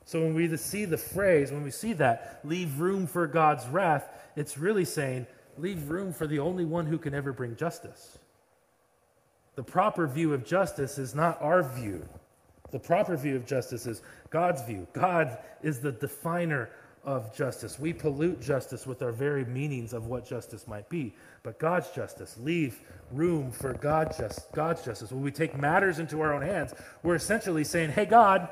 [0.08, 4.10] So when we see the phrase, when we see that, leave room for God's wrath,
[4.38, 8.18] it's really saying, leave room for the only one who can ever bring justice.
[9.56, 12.08] The proper view of justice is not our view.
[12.72, 14.88] The proper view of justice is God's view.
[14.94, 16.70] God is the definer
[17.04, 17.78] of justice.
[17.78, 21.14] We pollute justice with our very meanings of what justice might be.
[21.44, 22.80] But God's justice, leave
[23.12, 25.12] room for God just, God's justice.
[25.12, 28.48] When we take matters into our own hands, we're essentially saying, hey, God,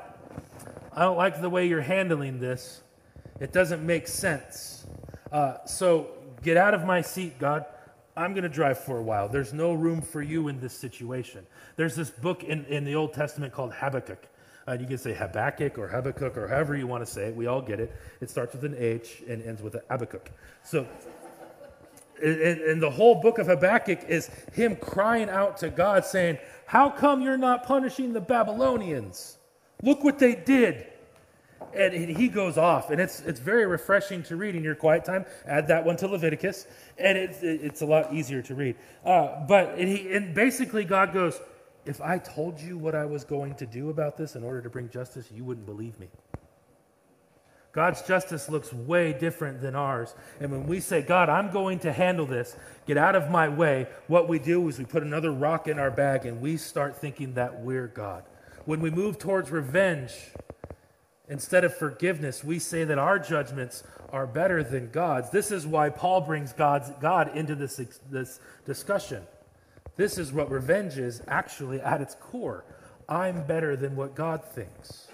[0.96, 2.82] I don't like the way you're handling this.
[3.38, 4.86] It doesn't make sense.
[5.30, 6.08] Uh, so
[6.42, 7.66] get out of my seat, God.
[8.16, 9.28] I'm going to drive for a while.
[9.28, 11.46] There's no room for you in this situation.
[11.76, 14.26] There's this book in, in the Old Testament called Habakkuk.
[14.66, 17.36] Uh, you can say Habakkuk or Habakkuk or however you want to say it.
[17.36, 17.92] We all get it.
[18.22, 20.30] It starts with an H and ends with a Habakkuk.
[20.64, 20.88] So,
[22.22, 26.88] and, and the whole book of Habakkuk is him crying out to God, saying, How
[26.88, 29.36] come you're not punishing the Babylonians?
[29.82, 30.86] Look what they did
[31.76, 35.24] and he goes off, and it's it's very refreshing to read in your quiet time.
[35.46, 36.66] Add that one to Leviticus,
[36.98, 38.76] and it's it's a lot easier to read.
[39.04, 41.40] Uh, but and he and basically God goes,
[41.84, 44.70] if I told you what I was going to do about this in order to
[44.70, 46.08] bring justice, you wouldn't believe me.
[47.72, 50.14] God's justice looks way different than ours.
[50.40, 53.86] And when we say, God, I'm going to handle this, get out of my way,
[54.06, 57.34] what we do is we put another rock in our bag and we start thinking
[57.34, 58.24] that we're God.
[58.66, 60.12] When we move towards revenge,
[61.28, 65.30] Instead of forgiveness, we say that our judgments are better than God's.
[65.30, 69.24] This is why Paul brings God's, God into this, this discussion.
[69.96, 72.64] This is what revenge is actually at its core.
[73.08, 75.08] I'm better than what God thinks.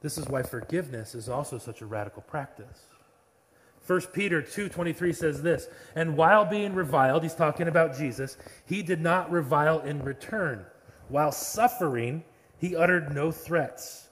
[0.00, 2.84] This is why forgiveness is also such a radical practice.
[3.86, 9.00] 1 Peter 2:23 says this, and while being reviled, he's talking about Jesus, he did
[9.00, 10.64] not revile in return.
[11.08, 12.24] While suffering,
[12.58, 14.08] he uttered no threats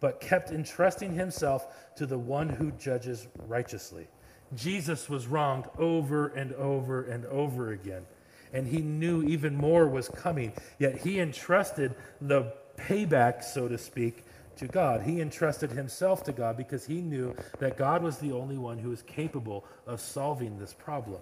[0.00, 4.06] but kept entrusting himself to the one who judges righteously.
[4.54, 8.02] Jesus was wronged over and over and over again,
[8.52, 14.24] and he knew even more was coming, yet he entrusted the payback, so to speak,
[14.56, 15.02] to God.
[15.02, 18.90] He entrusted himself to God because he knew that God was the only one who
[18.90, 21.20] was capable of solving this problem.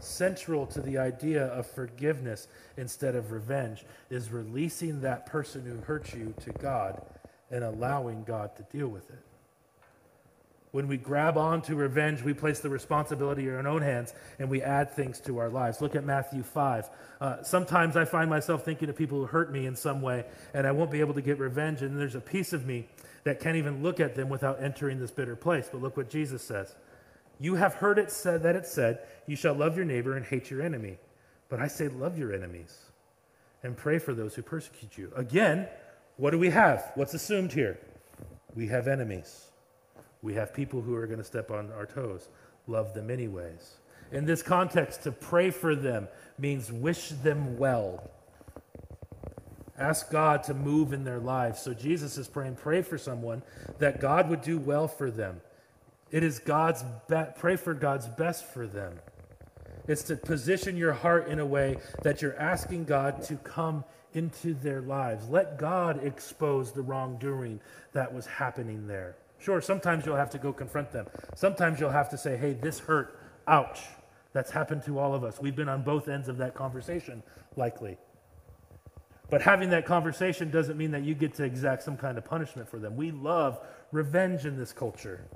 [0.00, 6.14] Central to the idea of forgiveness instead of revenge is releasing that person who hurt
[6.14, 7.02] you to God
[7.50, 9.18] and allowing God to deal with it.
[10.72, 14.62] When we grab onto revenge, we place the responsibility in our own hands and we
[14.62, 15.82] add things to our lives.
[15.82, 16.90] Look at Matthew 5.
[17.20, 20.66] Uh, sometimes I find myself thinking of people who hurt me in some way and
[20.66, 22.88] I won't be able to get revenge, and there's a piece of me
[23.24, 25.68] that can't even look at them without entering this bitter place.
[25.70, 26.74] But look what Jesus says
[27.42, 30.48] You have heard it said that it said, You shall love your neighbor and hate
[30.48, 30.98] your enemy.
[31.48, 32.78] But I say, Love your enemies
[33.64, 35.12] and pray for those who persecute you.
[35.16, 35.66] Again,
[36.18, 36.92] what do we have?
[36.94, 37.80] What's assumed here?
[38.54, 39.46] We have enemies.
[40.22, 42.28] We have people who are going to step on our toes.
[42.68, 43.74] Love them anyways.
[44.12, 46.06] In this context, to pray for them
[46.38, 48.08] means wish them well.
[49.76, 51.60] Ask God to move in their lives.
[51.60, 53.42] So Jesus is praying, pray for someone
[53.80, 55.40] that God would do well for them.
[56.12, 59.00] It is God's be- pray for God's best for them.
[59.88, 64.54] It's to position your heart in a way that you're asking God to come into
[64.54, 65.28] their lives.
[65.28, 67.60] Let God expose the wrongdoing
[67.92, 69.16] that was happening there.
[69.38, 71.06] Sure, sometimes you'll have to go confront them.
[71.34, 73.18] Sometimes you'll have to say, hey, this hurt.
[73.48, 73.80] Ouch.
[74.32, 75.40] That's happened to all of us.
[75.40, 77.22] We've been on both ends of that conversation,
[77.56, 77.96] likely.
[79.30, 82.68] But having that conversation doesn't mean that you get to exact some kind of punishment
[82.68, 82.96] for them.
[82.96, 83.58] We love
[83.90, 85.26] revenge in this culture.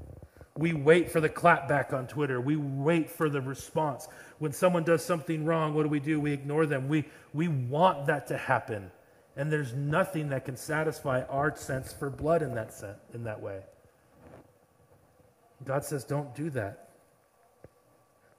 [0.56, 2.40] We wait for the clapback on Twitter.
[2.40, 4.08] We wait for the response.
[4.38, 6.18] When someone does something wrong, what do we do?
[6.18, 6.88] We ignore them.
[6.88, 8.90] We, we want that to happen.
[9.36, 13.40] And there's nothing that can satisfy our sense for blood in that, sense, in that
[13.40, 13.60] way.
[15.64, 16.90] God says, don't do that.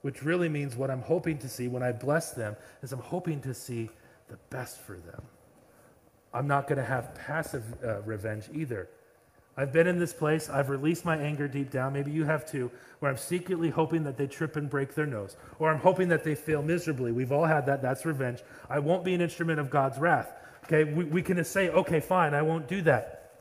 [0.02, 3.40] Which really means what I'm hoping to see when I bless them is I'm hoping
[3.42, 3.90] to see
[4.28, 5.22] the best for them.
[6.32, 8.88] I'm not going to have passive uh, revenge either.
[9.58, 12.70] I've been in this place, I've released my anger deep down, maybe you have too,
[13.00, 16.22] where I'm secretly hoping that they trip and break their nose, or I'm hoping that
[16.22, 17.10] they fail miserably.
[17.10, 18.38] We've all had that, that's revenge.
[18.70, 20.32] I won't be an instrument of God's wrath.
[20.64, 23.32] Okay, we, we can say, okay, fine, I won't do that.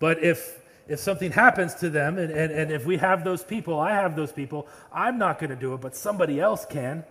[0.00, 3.78] But if if something happens to them, and, and, and if we have those people,
[3.80, 7.04] I have those people, I'm not going to do it, but somebody else can,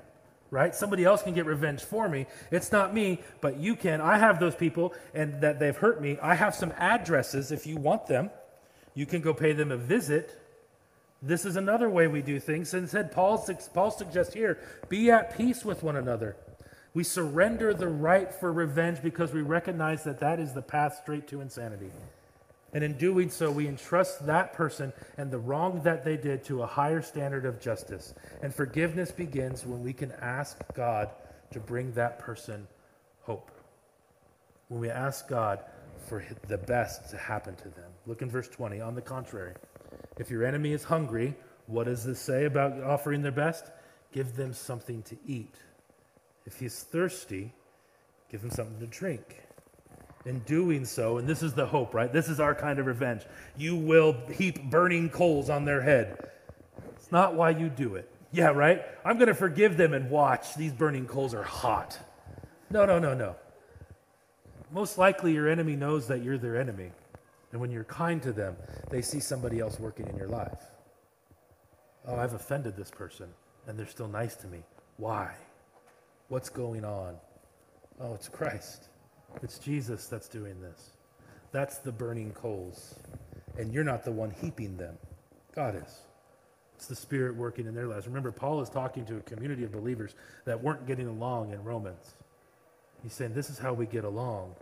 [0.56, 0.74] right?
[0.74, 2.28] Somebody else can get revenge for me.
[2.50, 4.00] It's not me, but you can.
[4.00, 6.18] I have those people, and that they've hurt me.
[6.22, 8.32] I have some addresses if you want them.
[8.94, 10.42] You can go pay them a visit.
[11.22, 12.74] This is another way we do things.
[12.74, 16.38] And said Paul, Paul suggests here, be at peace with one another.
[16.94, 21.28] We surrender the right for revenge because we recognize that that is the path straight
[21.28, 21.92] to insanity.
[22.76, 26.62] And in doing so, we entrust that person and the wrong that they did to
[26.62, 28.14] a higher standard of justice.
[28.44, 31.10] And forgiveness begins when we can ask God
[31.52, 32.68] to bring that person
[33.22, 33.50] hope.
[34.68, 35.62] When we ask God
[36.10, 37.90] for the best to happen to them.
[38.08, 38.82] Look in verse 20.
[38.82, 39.54] On the contrary,
[40.18, 41.34] if your enemy is hungry,
[41.68, 43.72] what does this say about offering their best?
[44.12, 45.56] Give them something to eat.
[46.46, 47.54] If he's thirsty,
[48.30, 49.45] give him something to drink
[50.26, 52.12] in doing so, and this is the hope, right?
[52.12, 53.22] This is our kind of revenge.
[53.56, 56.32] You will heap burning coals on their head.
[56.96, 58.12] It's not why you do it.
[58.32, 58.84] Yeah, right?
[59.06, 60.56] I'm going to forgive them and watch.
[60.56, 61.98] These burning coals are hot.
[62.72, 63.36] No, no, no, no.
[64.72, 66.92] Most likely, your enemy knows that you're their enemy.
[67.52, 68.58] And when you're kind to them,
[68.90, 70.64] they see somebody else working in your life.
[72.08, 73.28] Oh, I've offended this person,
[73.68, 74.64] and they're still nice to me.
[74.98, 75.34] Why?
[76.28, 77.16] What's going on?
[78.02, 78.90] Oh, it's Christ.
[79.44, 80.92] It's Jesus that's doing this.
[81.52, 82.96] That's the burning coals.
[83.58, 84.98] And you're not the one heaping them,
[85.56, 86.00] God is.
[86.76, 88.08] It's the Spirit working in their lives.
[88.08, 92.16] Remember, Paul is talking to a community of believers that weren't getting along in Romans.
[93.02, 94.56] He's saying, This is how we get along.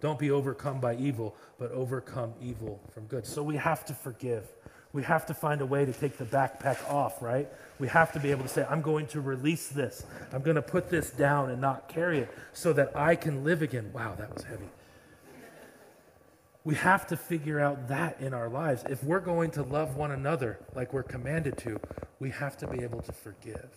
[0.00, 3.26] Don't be overcome by evil, but overcome evil from good.
[3.26, 4.44] So we have to forgive.
[4.92, 7.48] We have to find a way to take the backpack off, right?
[7.78, 10.04] We have to be able to say, I'm going to release this.
[10.32, 13.62] I'm going to put this down and not carry it so that I can live
[13.62, 13.92] again.
[13.92, 14.68] Wow, that was heavy.
[16.64, 18.84] We have to figure out that in our lives.
[18.88, 21.80] If we're going to love one another like we're commanded to,
[22.18, 23.70] we have to be able to forgive.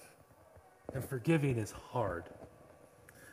[0.93, 2.25] And forgiving is hard.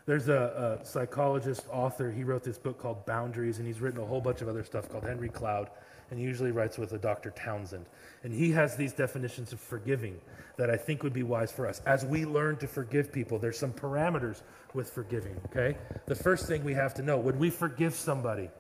[0.07, 4.07] There's a, a psychologist, author, he wrote this book called Boundaries, and he's written a
[4.07, 5.71] whole bunch of other stuff called Henry Cloud
[6.11, 7.31] and he usually writes with a Dr.
[7.31, 7.87] Townsend.
[8.23, 10.21] And he has these definitions of forgiving
[10.57, 11.81] that I think would be wise for us.
[11.87, 14.43] As we learn to forgive people, there's some parameters
[14.75, 15.77] with forgiving, okay?
[16.07, 18.51] The first thing we have to know when we forgive somebody,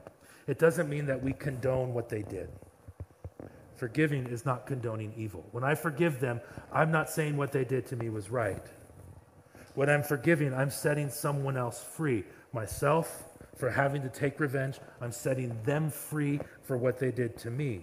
[0.47, 2.49] it doesn't mean that we condone what they did.
[3.77, 5.45] Forgiving is not condoning evil.
[5.53, 6.41] When I forgive them,
[6.73, 8.65] I'm not saying what they did to me was right.
[9.75, 14.79] When I'm forgiving, I'm setting someone else free myself for having to take revenge.
[15.01, 17.83] I'm setting them free for what they did to me.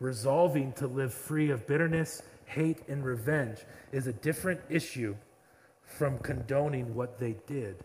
[0.00, 3.58] Resolving to live free of bitterness, hate, and revenge
[3.92, 5.14] is a different issue
[5.84, 7.76] from condoning what they did.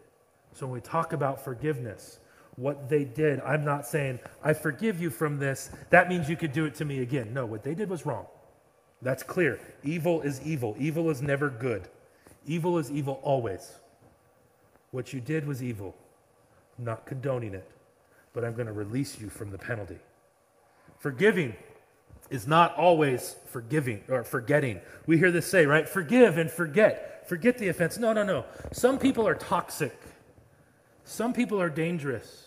[0.53, 2.19] So when we talk about forgiveness,
[2.55, 5.69] what they did, I'm not saying, I forgive you from this.
[5.91, 7.33] That means you could do it to me again.
[7.33, 8.25] No, what they did was wrong.
[9.01, 9.59] That's clear.
[9.83, 10.75] Evil is evil.
[10.79, 11.87] Evil is never good.
[12.47, 13.73] Evil is evil always.
[14.91, 15.95] What you did was evil.
[16.77, 17.69] Not condoning it,
[18.33, 19.99] but I'm going to release you from the penalty.
[20.99, 21.55] Forgiving
[22.29, 24.81] is not always forgiving or forgetting.
[25.05, 25.87] We hear this say, right?
[25.87, 27.27] Forgive and forget.
[27.27, 27.97] Forget the offense.
[27.97, 28.45] No, no, no.
[28.71, 29.97] Some people are toxic.
[31.03, 32.46] Some people are dangerous.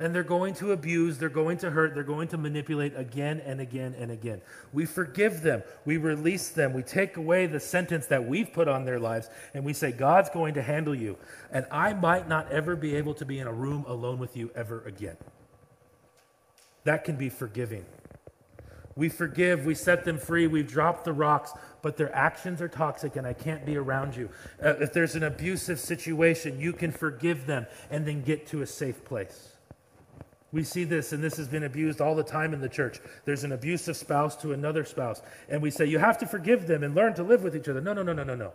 [0.00, 3.60] And they're going to abuse, they're going to hurt, they're going to manipulate again and
[3.60, 4.40] again and again.
[4.72, 8.84] We forgive them, we release them, we take away the sentence that we've put on
[8.84, 11.16] their lives, and we say, God's going to handle you.
[11.50, 14.50] And I might not ever be able to be in a room alone with you
[14.54, 15.16] ever again.
[16.84, 17.84] That can be forgiving.
[18.98, 23.14] We forgive, we set them free, we've dropped the rocks, but their actions are toxic
[23.14, 24.28] and I can't be around you.
[24.60, 28.66] Uh, if there's an abusive situation, you can forgive them and then get to a
[28.66, 29.57] safe place.
[30.50, 33.00] We see this, and this has been abused all the time in the church.
[33.26, 35.20] There's an abusive spouse to another spouse,
[35.50, 37.82] and we say, You have to forgive them and learn to live with each other.
[37.82, 38.52] No, no, no, no, no, no.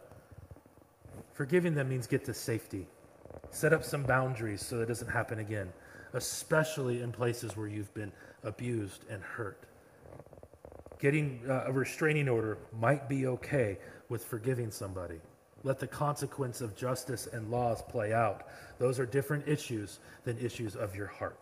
[1.33, 2.87] Forgiving them means get to safety.
[3.51, 5.71] Set up some boundaries so that it doesn't happen again,
[6.13, 8.11] especially in places where you've been
[8.43, 9.65] abused and hurt.
[10.99, 13.77] Getting uh, a restraining order might be okay
[14.09, 15.19] with forgiving somebody.
[15.63, 18.47] Let the consequence of justice and laws play out.
[18.79, 21.39] Those are different issues than issues of your heart.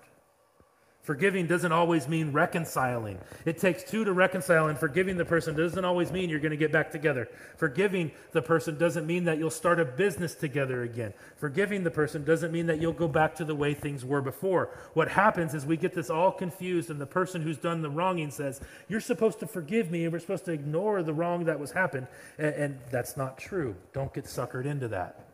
[1.03, 3.19] Forgiving doesn't always mean reconciling.
[3.43, 6.57] It takes two to reconcile, and forgiving the person doesn't always mean you're going to
[6.57, 7.27] get back together.
[7.57, 11.11] Forgiving the person doesn't mean that you'll start a business together again.
[11.37, 14.69] Forgiving the person doesn't mean that you'll go back to the way things were before.
[14.93, 18.29] What happens is we get this all confused, and the person who's done the wronging
[18.29, 21.71] says, You're supposed to forgive me, and we're supposed to ignore the wrong that was
[21.71, 22.05] happened.
[22.37, 23.75] And, and that's not true.
[23.91, 25.25] Don't get suckered into that.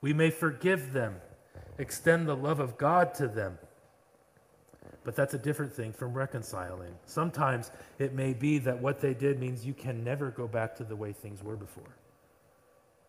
[0.00, 1.16] We may forgive them,
[1.76, 3.58] extend the love of God to them
[5.04, 6.94] but that's a different thing from reconciling.
[7.06, 10.84] Sometimes it may be that what they did means you can never go back to
[10.84, 11.96] the way things were before.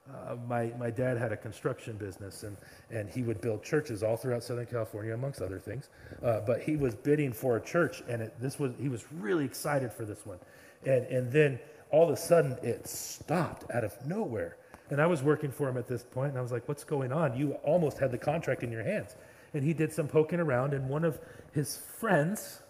[0.09, 2.57] Uh, my, my dad had a construction business and,
[2.89, 5.89] and he would build churches all throughout Southern California, amongst other things.
[6.23, 9.45] Uh, but he was bidding for a church and it, this was, he was really
[9.45, 10.39] excited for this one.
[10.85, 11.59] And, and then
[11.91, 14.57] all of a sudden it stopped out of nowhere.
[14.89, 17.13] And I was working for him at this point and I was like, What's going
[17.13, 17.37] on?
[17.37, 19.15] You almost had the contract in your hands
[19.53, 21.19] and he did some poking around, and one of
[21.51, 22.61] his friends,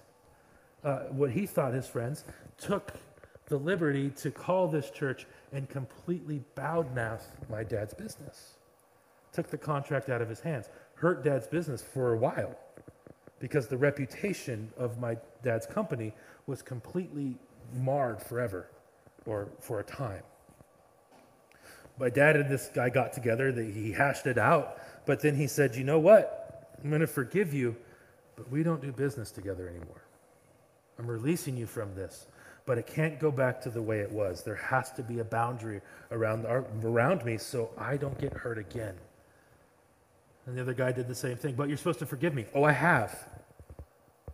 [0.84, 2.24] uh, what he thought his friends,
[2.58, 2.94] took
[3.48, 8.56] the liberty to call this church and completely bowed mouth my dad's business.
[9.34, 12.56] Took the contract out of his hands, hurt dad's business for a while
[13.40, 16.14] because the reputation of my dad's company
[16.46, 17.36] was completely
[17.74, 18.68] marred forever
[19.26, 20.24] or for a time.
[22.00, 25.76] My dad and this guy got together, he hashed it out, but then he said,
[25.76, 26.78] You know what?
[26.84, 27.76] I'm going to forgive you,
[28.42, 30.02] but we don't do business together anymore.
[30.98, 32.26] I'm releasing you from this,
[32.66, 34.42] but it can't go back to the way it was.
[34.42, 35.80] There has to be a boundary
[36.10, 38.96] around, our, around me so I don't get hurt again.
[40.48, 41.54] And the other guy did the same thing.
[41.54, 42.46] But you're supposed to forgive me.
[42.56, 43.30] Oh, I have.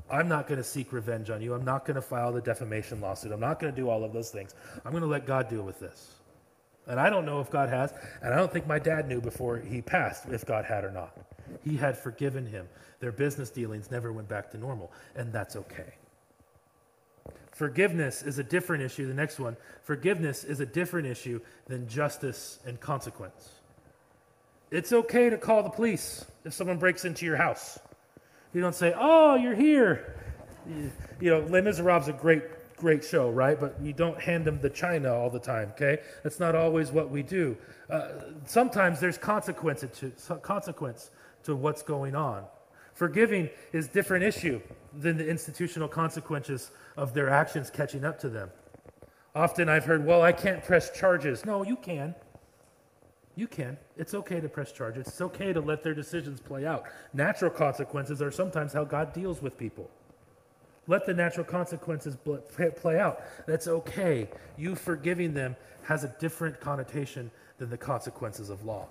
[0.10, 1.54] I'm not going to seek revenge on you.
[1.54, 3.34] I'm not going to file the defamation lawsuit.
[3.34, 4.56] I'm not going to do all of those things.
[4.86, 6.14] I'm going to let God deal with this.
[6.88, 9.58] And I don't know if God has, and I don't think my dad knew before
[9.58, 11.18] he passed if God had or not.
[11.64, 12.68] He had forgiven him.
[13.00, 15.94] Their business dealings never went back to normal, and that's okay.
[17.52, 19.08] Forgiveness is a different issue.
[19.08, 23.50] The next one forgiveness is a different issue than justice and consequence.
[24.70, 27.80] It's okay to call the police if someone breaks into your house.
[28.54, 30.16] You don't say, Oh, you're here.
[31.20, 32.44] You know, Les Miserables is a great
[32.78, 33.60] great show, right?
[33.60, 36.00] But you don't hand them the china all the time, okay?
[36.24, 37.58] That's not always what we do.
[37.90, 38.10] Uh,
[38.46, 41.10] sometimes there's consequence to, consequence
[41.48, 42.46] to what's going on.
[42.94, 44.62] Forgiving is a different issue
[44.94, 48.50] than the institutional consequences of their actions catching up to them.
[49.34, 51.46] Often I've heard, well, I can't press charges.
[51.46, 52.16] No, you can.
[53.36, 53.78] You can.
[53.98, 55.08] It's okay to press charges.
[55.08, 56.84] It's okay to let their decisions play out.
[57.14, 59.90] Natural consequences are sometimes how God deals with people.
[60.88, 62.18] Let the natural consequences
[62.82, 63.22] play out.
[63.46, 64.30] That's okay.
[64.58, 68.88] You forgiving them has a different connotation than the consequences of law.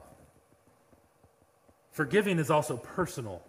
[1.97, 3.41] Forgiving is also personal.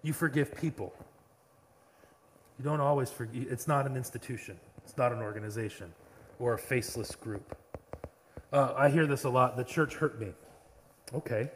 [0.00, 0.94] You forgive people.
[2.58, 5.92] You don't always forgive, it's not an institution, it's not an organization
[6.38, 7.54] or a faceless group.
[8.54, 10.32] Uh, I hear this a lot the church hurt me.
[11.12, 11.50] Okay.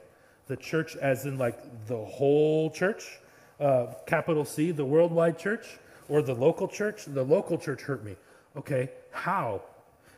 [0.48, 3.18] The church, as in like the whole church,
[3.58, 5.78] uh, capital C, the worldwide church,
[6.10, 7.06] or the local church?
[7.06, 8.16] The local church hurt me.
[8.54, 8.90] Okay.
[9.12, 9.62] How?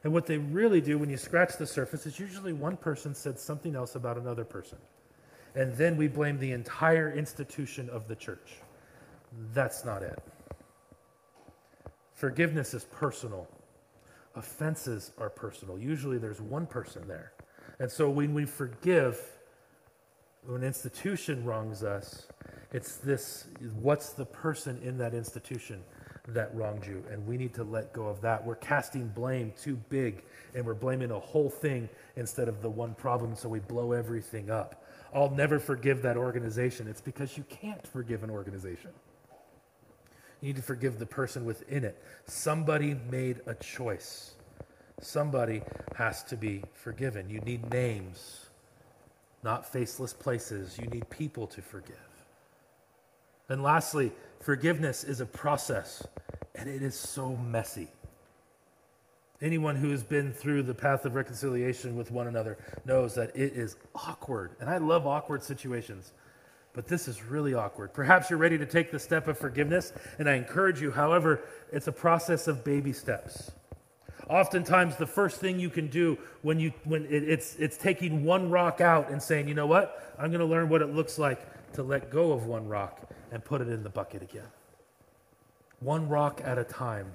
[0.02, 3.38] And what they really do when you scratch the surface is usually one person said
[3.38, 4.78] something else about another person
[5.58, 8.58] and then we blame the entire institution of the church.
[9.52, 10.16] That's not it.
[12.14, 13.48] Forgiveness is personal.
[14.36, 15.76] Offenses are personal.
[15.76, 17.32] Usually there's one person there.
[17.80, 19.20] And so when we forgive,
[20.46, 22.28] when an institution wrongs us,
[22.72, 23.48] it's this
[23.80, 25.82] what's the person in that institution
[26.28, 27.02] that wronged you?
[27.10, 28.46] And we need to let go of that.
[28.46, 30.22] We're casting blame too big
[30.54, 34.50] and we're blaming a whole thing instead of the one problem, so we blow everything
[34.50, 34.84] up.
[35.14, 36.86] I'll never forgive that organization.
[36.88, 38.90] It's because you can't forgive an organization.
[40.40, 42.02] You need to forgive the person within it.
[42.26, 44.34] Somebody made a choice.
[45.00, 45.62] Somebody
[45.96, 47.30] has to be forgiven.
[47.30, 48.46] You need names,
[49.42, 50.78] not faceless places.
[50.78, 51.96] You need people to forgive.
[53.48, 56.06] And lastly, forgiveness is a process,
[56.54, 57.88] and it is so messy.
[59.40, 63.52] Anyone who has been through the path of reconciliation with one another knows that it
[63.52, 64.56] is awkward.
[64.60, 66.12] And I love awkward situations,
[66.72, 67.92] but this is really awkward.
[67.92, 70.90] Perhaps you're ready to take the step of forgiveness, and I encourage you.
[70.90, 73.52] However, it's a process of baby steps.
[74.28, 78.50] Oftentimes, the first thing you can do when, you, when it, it's, it's taking one
[78.50, 80.14] rock out and saying, you know what?
[80.18, 83.44] I'm going to learn what it looks like to let go of one rock and
[83.44, 84.48] put it in the bucket again.
[85.80, 87.12] One rock at a time.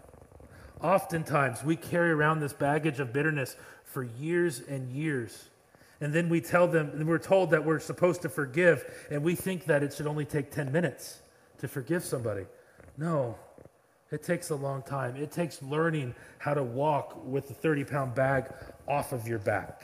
[0.83, 3.55] Oftentimes, we carry around this baggage of bitterness
[3.85, 5.49] for years and years.
[6.01, 9.33] And then we tell them, and we're told that we're supposed to forgive, and we
[9.33, 11.21] think that it should only take 10 minutes
[11.59, 12.45] to forgive somebody.
[12.97, 13.37] No,
[14.11, 15.15] it takes a long time.
[15.15, 18.51] It takes learning how to walk with the 30 pound bag
[18.85, 19.83] off of your back,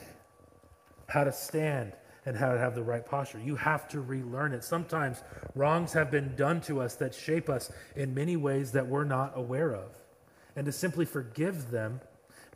[1.08, 1.94] how to stand,
[2.26, 3.40] and how to have the right posture.
[3.40, 4.62] You have to relearn it.
[4.62, 5.22] Sometimes
[5.54, 9.32] wrongs have been done to us that shape us in many ways that we're not
[9.34, 9.96] aware of.
[10.56, 12.00] And to simply forgive them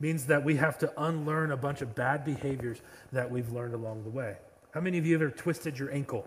[0.00, 2.80] means that we have to unlearn a bunch of bad behaviors
[3.12, 4.36] that we've learned along the way.
[4.72, 6.26] How many of you ever twisted your ankle?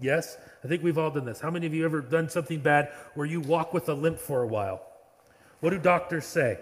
[0.00, 0.36] Yes?
[0.64, 1.40] I think we've all done this.
[1.40, 4.42] How many of you ever done something bad where you walk with a limp for
[4.42, 4.82] a while?
[5.60, 6.58] What do doctors say?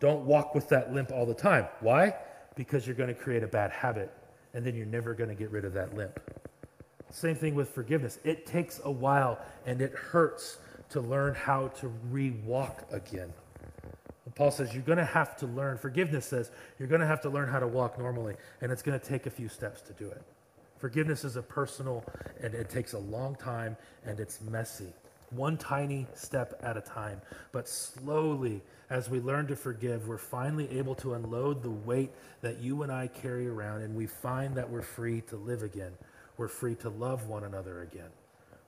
[0.00, 1.66] Don't walk with that limp all the time.
[1.80, 2.14] Why?
[2.56, 4.10] Because you're going to create a bad habit
[4.54, 6.18] and then you're never going to get rid of that limp.
[7.10, 8.18] Same thing with forgiveness.
[8.24, 10.58] It takes a while and it hurts
[10.90, 13.32] to learn how to re walk again.
[14.34, 17.30] Paul says you're going to have to learn, forgiveness says you're going to have to
[17.30, 20.08] learn how to walk normally, and it's going to take a few steps to do
[20.08, 20.22] it.
[20.78, 22.04] Forgiveness is a personal,
[22.42, 24.92] and it takes a long time, and it's messy.
[25.30, 27.20] One tiny step at a time.
[27.52, 32.10] But slowly, as we learn to forgive, we're finally able to unload the weight
[32.40, 35.92] that you and I carry around, and we find that we're free to live again.
[36.36, 38.10] We're free to love one another again.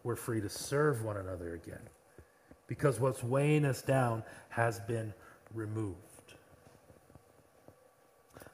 [0.04, 1.80] We're free to serve one another again
[2.66, 5.12] because what's weighing us down has been
[5.54, 5.96] removed.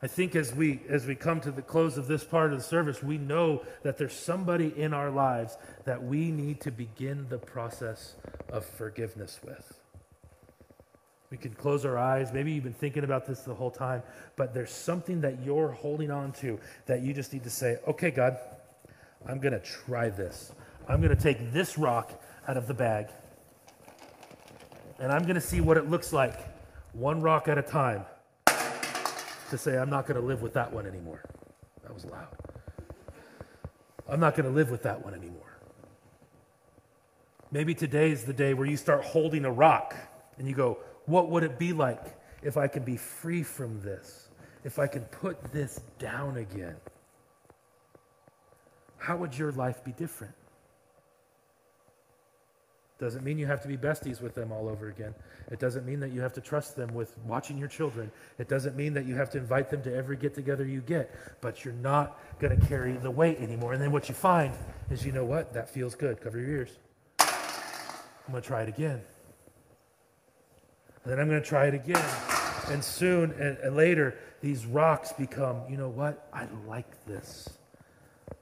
[0.00, 2.64] I think as we as we come to the close of this part of the
[2.64, 5.56] service, we know that there's somebody in our lives
[5.86, 8.14] that we need to begin the process
[8.52, 9.80] of forgiveness with.
[11.30, 12.32] We can close our eyes.
[12.32, 14.02] Maybe you've been thinking about this the whole time,
[14.36, 18.11] but there's something that you're holding on to that you just need to say, okay,
[18.11, 18.38] God,
[19.26, 20.52] I'm going to try this.
[20.88, 23.09] I'm going to take this rock out of the bag
[24.99, 26.40] and I'm going to see what it looks like,
[26.92, 28.05] one rock at a time,
[28.46, 31.22] to say, I'm not going to live with that one anymore.
[31.82, 32.36] That was loud.
[34.09, 35.59] I'm not going to live with that one anymore.
[37.51, 39.94] Maybe today is the day where you start holding a rock
[40.38, 44.28] and you go, What would it be like if I can be free from this?
[44.64, 46.76] If I can put this down again?
[48.99, 50.34] How would your life be different?
[52.99, 55.14] Doesn't mean you have to be besties with them all over again.
[55.53, 58.11] It doesn't mean that you have to trust them with watching your children.
[58.38, 61.14] It doesn't mean that you have to invite them to every get together you get,
[61.40, 63.72] but you're not going to carry the weight anymore.
[63.72, 64.53] And then what you find
[64.90, 65.53] is, you know what?
[65.53, 66.20] That feels good.
[66.20, 66.70] Cover your ears.
[67.20, 69.01] I'm going to try it again.
[71.05, 72.05] And then I'm going to try it again.
[72.68, 76.28] And soon and, and later, these rocks become, you know what?
[76.32, 77.49] I like this.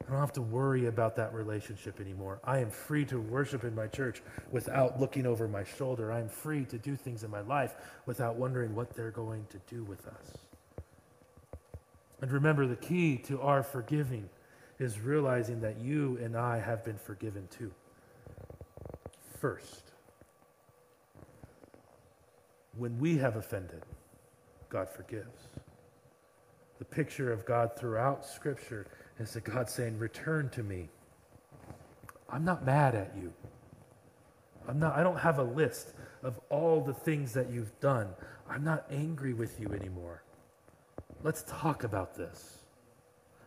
[0.07, 2.39] I don't have to worry about that relationship anymore.
[2.45, 6.13] I am free to worship in my church without looking over my shoulder.
[6.13, 7.75] I am free to do things in my life
[8.07, 10.39] without wondering what they're going to do with us.
[12.23, 14.29] And remember, the key to our forgiving
[14.79, 17.73] is realizing that you and I have been forgiven too.
[19.41, 19.91] First,
[22.77, 23.83] when we have offended,
[24.69, 25.49] God forgives.
[26.79, 28.87] The picture of God throughout Scripture
[29.19, 30.89] is that God saying, Return to me.
[32.29, 33.33] I'm not mad at you.
[34.69, 35.93] I'm not, I don't have a list
[36.23, 38.09] of all the things that you've done.
[38.51, 40.23] I'm not angry with you anymore.
[41.23, 42.59] Let's talk about this.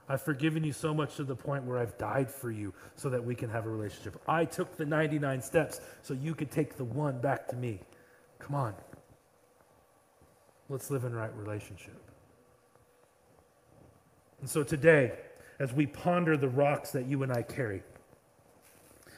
[0.08, 3.24] I've forgiven you so much to the point where I've died for you so that
[3.24, 4.20] we can have a relationship.
[4.28, 7.80] I took the 99 steps so you could take the one back to me.
[8.40, 8.74] Come on.
[10.68, 12.02] Let's live in right relationship.
[14.40, 15.14] And so today,
[15.60, 17.84] as we ponder the rocks that you and I carry.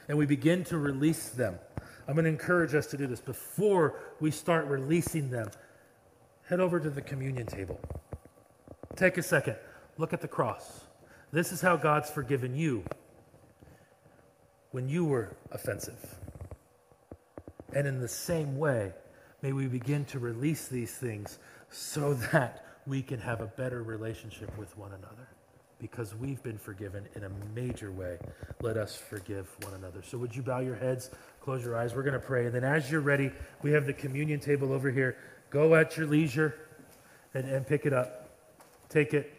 [0.08, 1.58] And we begin to release them.
[2.08, 3.20] I'm going to encourage us to do this.
[3.20, 5.48] Before we start releasing them,
[6.48, 7.80] head over to the communion table.
[8.96, 9.56] Take a second.
[9.98, 10.80] Look at the cross.
[11.30, 12.84] This is how God's forgiven you
[14.72, 16.18] when you were offensive.
[17.74, 18.92] And in the same way,
[19.40, 21.38] may we begin to release these things
[21.70, 25.28] so that we can have a better relationship with one another.
[25.82, 28.16] Because we've been forgiven in a major way.
[28.62, 30.00] Let us forgive one another.
[30.02, 31.10] So, would you bow your heads,
[31.40, 31.92] close your eyes?
[31.92, 32.46] We're going to pray.
[32.46, 35.18] And then, as you're ready, we have the communion table over here.
[35.50, 36.54] Go at your leisure
[37.34, 38.30] and, and pick it up.
[38.88, 39.32] Take it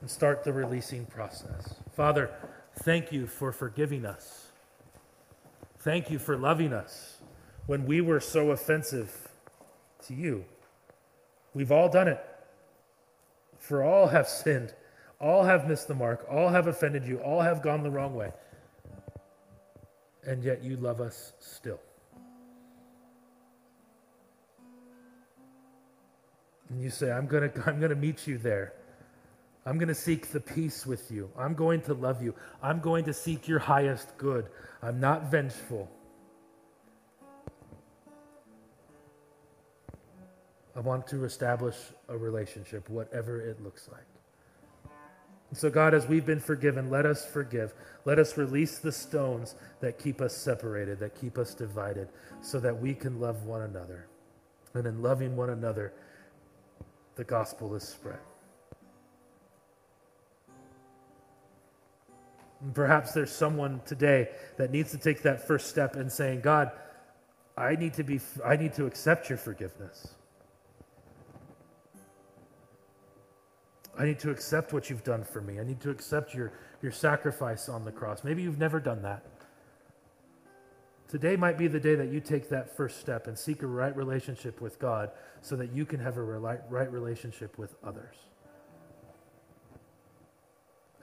[0.00, 1.74] and start the releasing process.
[1.94, 2.30] Father,
[2.80, 4.46] thank you for forgiving us.
[5.80, 7.18] Thank you for loving us
[7.66, 9.28] when we were so offensive
[10.06, 10.46] to you.
[11.52, 12.24] We've all done it.
[13.58, 14.72] For all have sinned,
[15.24, 18.30] all have missed the mark, all have offended you, all have gone the wrong way.
[20.26, 21.80] And yet you love us still.
[26.68, 28.74] And you say, I'm going to I'm going to meet you there.
[29.64, 31.30] I'm going to seek the peace with you.
[31.38, 32.34] I'm going to love you.
[32.62, 34.48] I'm going to seek your highest good.
[34.82, 35.90] I'm not vengeful.
[40.76, 41.76] I want to establish
[42.10, 44.13] a relationship, whatever it looks like.
[45.54, 47.74] And so, God, as we've been forgiven, let us forgive.
[48.04, 52.08] Let us release the stones that keep us separated, that keep us divided,
[52.40, 54.08] so that we can love one another.
[54.74, 55.92] And in loving one another,
[57.14, 58.18] the gospel is spread.
[62.60, 66.72] And perhaps there's someone today that needs to take that first step in saying, God,
[67.56, 70.16] I need to be I need to accept your forgiveness.
[73.98, 75.60] I need to accept what you've done for me.
[75.60, 78.24] I need to accept your, your sacrifice on the cross.
[78.24, 79.24] Maybe you've never done that.
[81.08, 83.94] Today might be the day that you take that first step and seek a right
[83.96, 85.10] relationship with God
[85.42, 88.16] so that you can have a right relationship with others.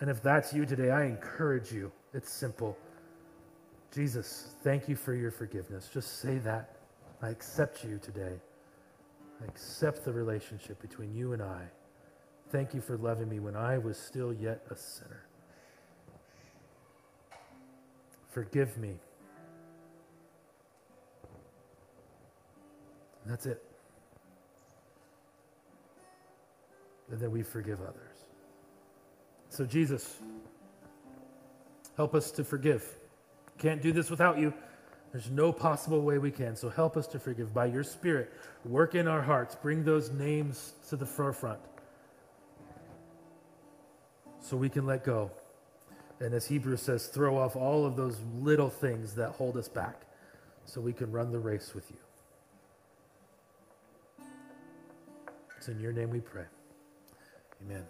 [0.01, 1.91] And if that's you today, I encourage you.
[2.13, 2.77] It's simple.
[3.93, 5.89] Jesus, thank you for your forgiveness.
[5.93, 6.75] Just say that.
[7.21, 8.39] I accept you today.
[9.41, 11.61] I accept the relationship between you and I.
[12.51, 15.23] Thank you for loving me when I was still yet a sinner.
[18.29, 18.99] Forgive me.
[23.23, 23.63] And that's it.
[27.09, 28.25] And then we forgive others.
[29.47, 30.17] So, Jesus,
[31.95, 32.85] help us to forgive.
[33.59, 34.53] Can't do this without you.
[35.13, 36.57] There's no possible way we can.
[36.57, 37.53] So, help us to forgive.
[37.53, 38.33] By your Spirit,
[38.65, 39.55] work in our hearts.
[39.55, 41.59] Bring those names to the forefront
[44.41, 45.31] so we can let go.
[46.19, 50.01] And as Hebrews says, throw off all of those little things that hold us back
[50.65, 51.97] so we can run the race with you.
[55.57, 56.45] It's in your name we pray.
[57.63, 57.85] Amen.